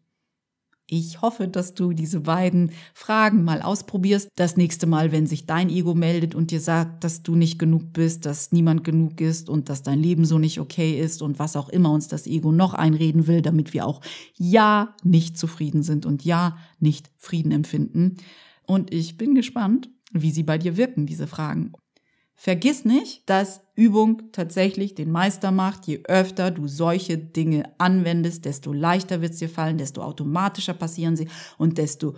Ich 0.94 1.22
hoffe, 1.22 1.48
dass 1.48 1.72
du 1.72 1.94
diese 1.94 2.20
beiden 2.20 2.70
Fragen 2.92 3.44
mal 3.44 3.62
ausprobierst. 3.62 4.28
Das 4.36 4.58
nächste 4.58 4.86
Mal, 4.86 5.10
wenn 5.10 5.26
sich 5.26 5.46
dein 5.46 5.70
Ego 5.70 5.94
meldet 5.94 6.34
und 6.34 6.50
dir 6.50 6.60
sagt, 6.60 7.02
dass 7.02 7.22
du 7.22 7.34
nicht 7.34 7.58
genug 7.58 7.94
bist, 7.94 8.26
dass 8.26 8.52
niemand 8.52 8.84
genug 8.84 9.18
ist 9.22 9.48
und 9.48 9.70
dass 9.70 9.82
dein 9.82 9.98
Leben 9.98 10.26
so 10.26 10.38
nicht 10.38 10.60
okay 10.60 11.00
ist 11.00 11.22
und 11.22 11.38
was 11.38 11.56
auch 11.56 11.70
immer 11.70 11.90
uns 11.92 12.08
das 12.08 12.26
Ego 12.26 12.52
noch 12.52 12.74
einreden 12.74 13.26
will, 13.26 13.40
damit 13.40 13.72
wir 13.72 13.86
auch 13.86 14.02
ja 14.36 14.94
nicht 15.02 15.38
zufrieden 15.38 15.82
sind 15.82 16.04
und 16.04 16.26
ja 16.26 16.58
nicht 16.78 17.10
Frieden 17.16 17.52
empfinden. 17.52 18.18
Und 18.66 18.92
ich 18.92 19.16
bin 19.16 19.34
gespannt, 19.34 19.88
wie 20.12 20.30
sie 20.30 20.42
bei 20.42 20.58
dir 20.58 20.76
wirken, 20.76 21.06
diese 21.06 21.26
Fragen. 21.26 21.72
Vergiss 22.42 22.84
nicht, 22.84 23.30
dass 23.30 23.60
Übung 23.76 24.32
tatsächlich 24.32 24.96
den 24.96 25.12
Meister 25.12 25.52
macht. 25.52 25.86
Je 25.86 26.00
öfter 26.08 26.50
du 26.50 26.66
solche 26.66 27.16
Dinge 27.16 27.72
anwendest, 27.78 28.46
desto 28.46 28.72
leichter 28.72 29.20
wird 29.20 29.34
es 29.34 29.38
dir 29.38 29.48
fallen, 29.48 29.78
desto 29.78 30.02
automatischer 30.02 30.74
passieren 30.74 31.14
sie 31.14 31.28
und 31.56 31.78
desto 31.78 32.16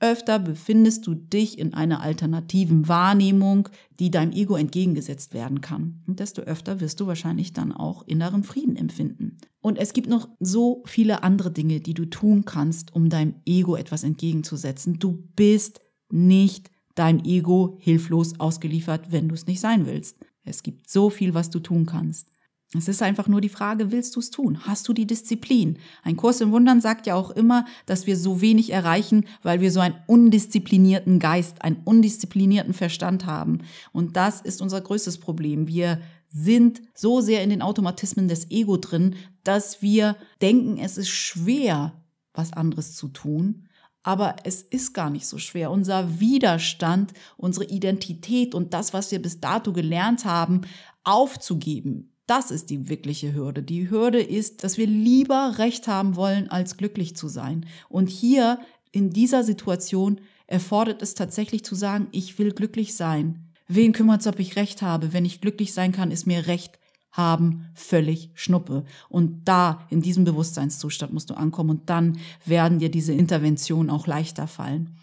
öfter 0.00 0.38
befindest 0.38 1.06
du 1.06 1.14
dich 1.14 1.58
in 1.58 1.74
einer 1.74 2.00
alternativen 2.00 2.88
Wahrnehmung, 2.88 3.68
die 4.00 4.10
deinem 4.10 4.32
Ego 4.32 4.56
entgegengesetzt 4.56 5.34
werden 5.34 5.60
kann. 5.60 6.02
Und 6.06 6.20
desto 6.20 6.40
öfter 6.40 6.80
wirst 6.80 6.98
du 7.00 7.06
wahrscheinlich 7.06 7.52
dann 7.52 7.70
auch 7.70 8.06
inneren 8.06 8.44
Frieden 8.44 8.76
empfinden. 8.76 9.36
Und 9.60 9.76
es 9.76 9.92
gibt 9.92 10.08
noch 10.08 10.30
so 10.40 10.84
viele 10.86 11.22
andere 11.22 11.50
Dinge, 11.50 11.80
die 11.80 11.92
du 11.92 12.06
tun 12.06 12.46
kannst, 12.46 12.94
um 12.94 13.10
deinem 13.10 13.34
Ego 13.44 13.76
etwas 13.76 14.04
entgegenzusetzen. 14.04 14.98
Du 14.98 15.28
bist 15.36 15.82
nicht 16.08 16.70
deinem 16.96 17.24
Ego 17.24 17.76
hilflos 17.78 18.40
ausgeliefert, 18.40 19.12
wenn 19.12 19.28
du 19.28 19.34
es 19.34 19.46
nicht 19.46 19.60
sein 19.60 19.86
willst. 19.86 20.16
Es 20.42 20.62
gibt 20.62 20.90
so 20.90 21.10
viel, 21.10 21.34
was 21.34 21.50
du 21.50 21.60
tun 21.60 21.86
kannst. 21.86 22.28
Es 22.74 22.88
ist 22.88 23.00
einfach 23.00 23.28
nur 23.28 23.40
die 23.40 23.48
Frage, 23.48 23.92
willst 23.92 24.16
du 24.16 24.20
es 24.20 24.30
tun? 24.30 24.66
Hast 24.66 24.88
du 24.88 24.92
die 24.92 25.06
Disziplin? 25.06 25.78
Ein 26.02 26.16
Kurs 26.16 26.40
im 26.40 26.50
Wundern 26.50 26.80
sagt 26.80 27.06
ja 27.06 27.14
auch 27.14 27.30
immer, 27.30 27.64
dass 27.86 28.08
wir 28.08 28.16
so 28.16 28.40
wenig 28.40 28.72
erreichen, 28.72 29.24
weil 29.42 29.60
wir 29.60 29.70
so 29.70 29.78
einen 29.78 29.94
undisziplinierten 30.06 31.20
Geist, 31.20 31.62
einen 31.62 31.80
undisziplinierten 31.84 32.74
Verstand 32.74 33.24
haben. 33.24 33.60
Und 33.92 34.16
das 34.16 34.40
ist 34.40 34.60
unser 34.60 34.80
größtes 34.80 35.18
Problem. 35.18 35.68
Wir 35.68 36.00
sind 36.28 36.82
so 36.92 37.20
sehr 37.20 37.44
in 37.44 37.50
den 37.50 37.62
Automatismen 37.62 38.26
des 38.26 38.50
Ego 38.50 38.76
drin, 38.78 39.14
dass 39.44 39.80
wir 39.80 40.16
denken, 40.42 40.76
es 40.78 40.98
ist 40.98 41.08
schwer, 41.08 41.92
was 42.34 42.52
anderes 42.52 42.94
zu 42.94 43.08
tun 43.08 43.65
aber 44.06 44.36
es 44.44 44.62
ist 44.62 44.94
gar 44.94 45.10
nicht 45.10 45.26
so 45.26 45.36
schwer. 45.36 45.72
Unser 45.72 46.20
Widerstand, 46.20 47.12
unsere 47.36 47.64
Identität 47.64 48.54
und 48.54 48.72
das, 48.72 48.94
was 48.94 49.10
wir 49.10 49.20
bis 49.20 49.40
dato 49.40 49.72
gelernt 49.72 50.24
haben, 50.24 50.60
aufzugeben, 51.02 52.12
das 52.28 52.52
ist 52.52 52.70
die 52.70 52.88
wirkliche 52.88 53.34
Hürde. 53.34 53.64
Die 53.64 53.90
Hürde 53.90 54.22
ist, 54.22 54.62
dass 54.62 54.78
wir 54.78 54.86
lieber 54.86 55.58
Recht 55.58 55.88
haben 55.88 56.14
wollen, 56.14 56.48
als 56.48 56.76
glücklich 56.76 57.16
zu 57.16 57.26
sein. 57.26 57.66
Und 57.88 58.08
hier 58.08 58.60
in 58.92 59.10
dieser 59.10 59.42
Situation 59.42 60.20
erfordert 60.46 61.02
es 61.02 61.14
tatsächlich 61.14 61.64
zu 61.64 61.74
sagen, 61.74 62.06
ich 62.12 62.38
will 62.38 62.52
glücklich 62.52 62.94
sein. 62.94 63.50
Wen 63.66 63.92
kümmert 63.92 64.20
es, 64.20 64.28
ob 64.28 64.38
ich 64.38 64.54
Recht 64.54 64.82
habe? 64.82 65.12
Wenn 65.12 65.24
ich 65.24 65.40
glücklich 65.40 65.72
sein 65.72 65.90
kann, 65.90 66.12
ist 66.12 66.28
mir 66.28 66.46
Recht 66.46 66.78
haben 67.16 67.66
völlig 67.74 68.30
Schnuppe. 68.34 68.84
Und 69.08 69.46
da, 69.46 69.86
in 69.90 70.02
diesem 70.02 70.24
Bewusstseinszustand 70.24 71.12
musst 71.12 71.30
du 71.30 71.34
ankommen 71.34 71.70
und 71.70 71.90
dann 71.90 72.18
werden 72.44 72.78
dir 72.78 72.90
diese 72.90 73.12
Interventionen 73.12 73.90
auch 73.90 74.06
leichter 74.06 74.46
fallen. 74.46 74.96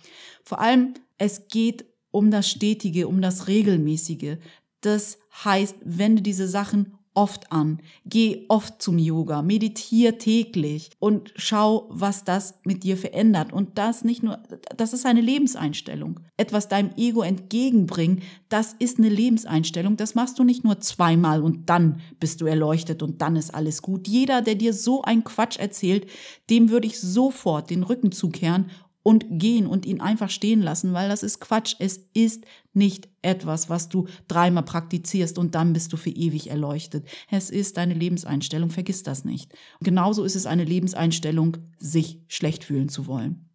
Vor 0.44 0.60
allem, 0.60 0.94
es 1.18 1.48
geht 1.48 1.86
um 2.12 2.30
das 2.30 2.50
Stetige, 2.50 3.08
um 3.08 3.22
das 3.22 3.48
Regelmäßige. 3.48 4.38
Das 4.82 5.18
heißt, 5.44 5.78
wende 5.84 6.22
diese 6.22 6.48
Sachen 6.48 6.94
oft 7.14 7.52
an. 7.52 7.80
Geh 8.06 8.46
oft 8.48 8.82
zum 8.82 8.98
Yoga, 8.98 9.42
meditiere 9.42 10.18
täglich 10.18 10.92
und 11.00 11.34
schau, 11.36 11.88
was 11.90 12.24
das 12.24 12.56
mit 12.64 12.84
dir 12.84 12.98
verändert. 12.98 13.54
Und 13.54 13.78
das 13.78 14.04
nicht 14.04 14.24
nur, 14.24 14.40
das 14.76 14.94
ist 14.94 15.06
eine 15.06 15.22
Lebenseinstellung. 15.22 16.20
Etwas 16.38 16.68
deinem 16.68 16.92
Ego 16.98 17.22
entgegenbringen, 17.22 18.22
das 18.50 18.74
ist 18.80 19.00
eine 19.00 19.10
Lebenseinstellung. 19.10 19.98
Das 19.98 20.16
machst 20.16 20.40
du 20.40 20.44
nicht 20.44 20.64
nur 20.64 20.80
zweimal 20.80 21.42
und 21.42 21.70
dann 21.70 22.02
bist 22.20 22.42
du 22.42 22.46
erleuchtet 22.46 23.04
und 23.04 23.22
dann 23.22 23.36
ist 23.36 23.54
alles 23.54 23.82
gut. 23.82 24.08
Jeder, 24.08 24.42
der 24.42 24.56
dir 24.56 24.74
so 24.74 25.02
ein 25.02 25.24
Quatsch 25.24 25.58
erzählt, 25.58 26.08
dem 26.50 26.70
würde 26.70 26.88
ich 26.88 27.00
sofort 27.00 27.70
den 27.70 27.84
Rücken 27.84 28.12
zukehren 28.12 28.72
und 29.04 29.26
gehen 29.30 29.68
und 29.68 29.86
ihn 29.86 30.02
einfach 30.02 30.30
stehen 30.30 30.62
lassen, 30.62 30.94
weil 30.94 31.10
das 31.10 31.24
ist 31.24 31.40
Quatsch. 31.40 31.76
Es 31.80 32.10
ist 32.14 32.46
nicht 32.74 33.10
etwas, 33.22 33.70
was 33.70 33.90
du 33.90 34.08
dreimal 34.28 34.64
praktizierst 34.64 35.38
und 35.38 35.56
dann 35.56 35.74
bist 35.74 35.92
du 35.94 35.98
für 35.98 36.10
ewig 36.10 36.50
erleuchtet. 36.50 37.06
Es 37.30 37.50
ist 37.50 37.78
deine 37.78 37.94
Lebenseinstellung, 37.94 38.70
vergiss 38.70 39.04
das 39.04 39.26
nicht. 39.26 39.54
genauso 39.82 40.24
ist 40.24 40.36
es 40.36 40.46
eine 40.46 40.64
Lebenseinstellung, 40.64 41.58
sich 41.78 42.22
schlecht 42.28 42.64
fühlen 42.64 42.90
zu 42.90 43.06
wollen. 43.06 43.50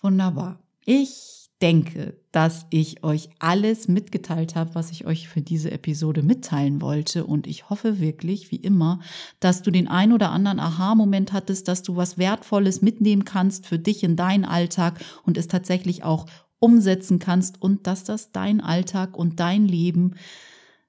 Wunderbar. 0.00 0.60
Ich 0.84 1.45
denke, 1.62 2.20
dass 2.32 2.66
ich 2.70 3.02
euch 3.02 3.30
alles 3.38 3.88
mitgeteilt 3.88 4.56
habe, 4.56 4.74
was 4.74 4.90
ich 4.90 5.06
euch 5.06 5.28
für 5.28 5.40
diese 5.40 5.70
Episode 5.70 6.22
mitteilen 6.22 6.82
wollte. 6.82 7.24
Und 7.24 7.46
ich 7.46 7.70
hoffe 7.70 7.98
wirklich, 7.98 8.50
wie 8.50 8.56
immer, 8.56 9.00
dass 9.40 9.62
du 9.62 9.70
den 9.70 9.88
ein 9.88 10.12
oder 10.12 10.30
anderen 10.30 10.60
Aha-Moment 10.60 11.32
hattest, 11.32 11.68
dass 11.68 11.82
du 11.82 11.96
was 11.96 12.18
Wertvolles 12.18 12.82
mitnehmen 12.82 13.24
kannst 13.24 13.66
für 13.66 13.78
dich 13.78 14.04
in 14.04 14.16
deinen 14.16 14.44
Alltag 14.44 15.00
und 15.24 15.38
es 15.38 15.48
tatsächlich 15.48 16.04
auch 16.04 16.26
umsetzen 16.58 17.18
kannst 17.18 17.60
und 17.60 17.86
dass 17.86 18.04
das 18.04 18.32
dein 18.32 18.60
Alltag 18.60 19.16
und 19.16 19.40
dein 19.40 19.66
Leben 19.66 20.14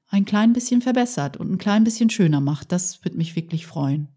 ein 0.10 0.26
klein 0.26 0.54
bisschen 0.54 0.82
verbessert 0.82 1.38
und 1.38 1.52
ein 1.52 1.58
klein 1.58 1.84
bisschen 1.84 2.10
schöner 2.10 2.42
macht. 2.42 2.72
Das 2.72 3.04
würde 3.04 3.18
mich 3.18 3.36
wirklich 3.36 3.68
freuen. 3.68 4.17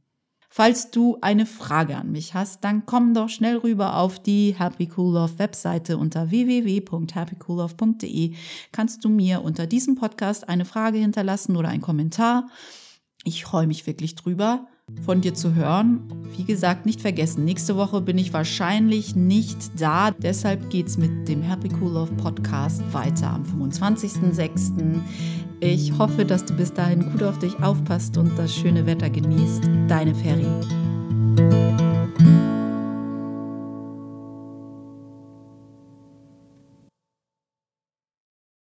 Falls 0.52 0.90
du 0.90 1.16
eine 1.20 1.46
Frage 1.46 1.96
an 1.96 2.10
mich 2.10 2.34
hast, 2.34 2.64
dann 2.64 2.84
komm 2.84 3.14
doch 3.14 3.28
schnell 3.28 3.58
rüber 3.58 3.96
auf 3.96 4.18
die 4.18 4.56
Happy 4.58 4.90
Cool 4.96 5.14
Love 5.14 5.38
Webseite 5.38 5.96
unter 5.96 6.32
www.happycoollove.de. 6.32 8.34
Kannst 8.72 9.04
du 9.04 9.08
mir 9.08 9.42
unter 9.42 9.68
diesem 9.68 9.94
Podcast 9.94 10.48
eine 10.48 10.64
Frage 10.64 10.98
hinterlassen 10.98 11.56
oder 11.56 11.68
einen 11.68 11.82
Kommentar. 11.82 12.48
Ich 13.22 13.44
freue 13.44 13.68
mich 13.68 13.86
wirklich 13.86 14.16
drüber 14.16 14.66
von 15.04 15.20
dir 15.20 15.34
zu 15.34 15.54
hören. 15.54 16.02
Wie 16.36 16.42
gesagt, 16.42 16.84
nicht 16.84 17.00
vergessen, 17.00 17.44
nächste 17.44 17.76
Woche 17.76 18.00
bin 18.00 18.18
ich 18.18 18.32
wahrscheinlich 18.32 19.14
nicht 19.14 19.80
da. 19.80 20.10
Deshalb 20.10 20.68
geht 20.68 20.88
es 20.88 20.98
mit 20.98 21.28
dem 21.28 21.42
Happy 21.42 21.70
Cool 21.80 21.92
Love 21.92 22.14
Podcast 22.14 22.82
weiter 22.92 23.30
am 23.30 23.44
25.06. 23.44 25.00
Ich 25.62 25.92
hoffe, 25.98 26.24
dass 26.24 26.46
du 26.46 26.54
bis 26.54 26.72
dahin 26.72 27.12
gut 27.12 27.22
auf 27.22 27.38
dich 27.38 27.62
aufpasst 27.62 28.16
und 28.16 28.38
das 28.38 28.54
schöne 28.54 28.86
Wetter 28.86 29.10
genießt. 29.10 29.68
Deine 29.88 30.14
Ferry. 30.14 30.46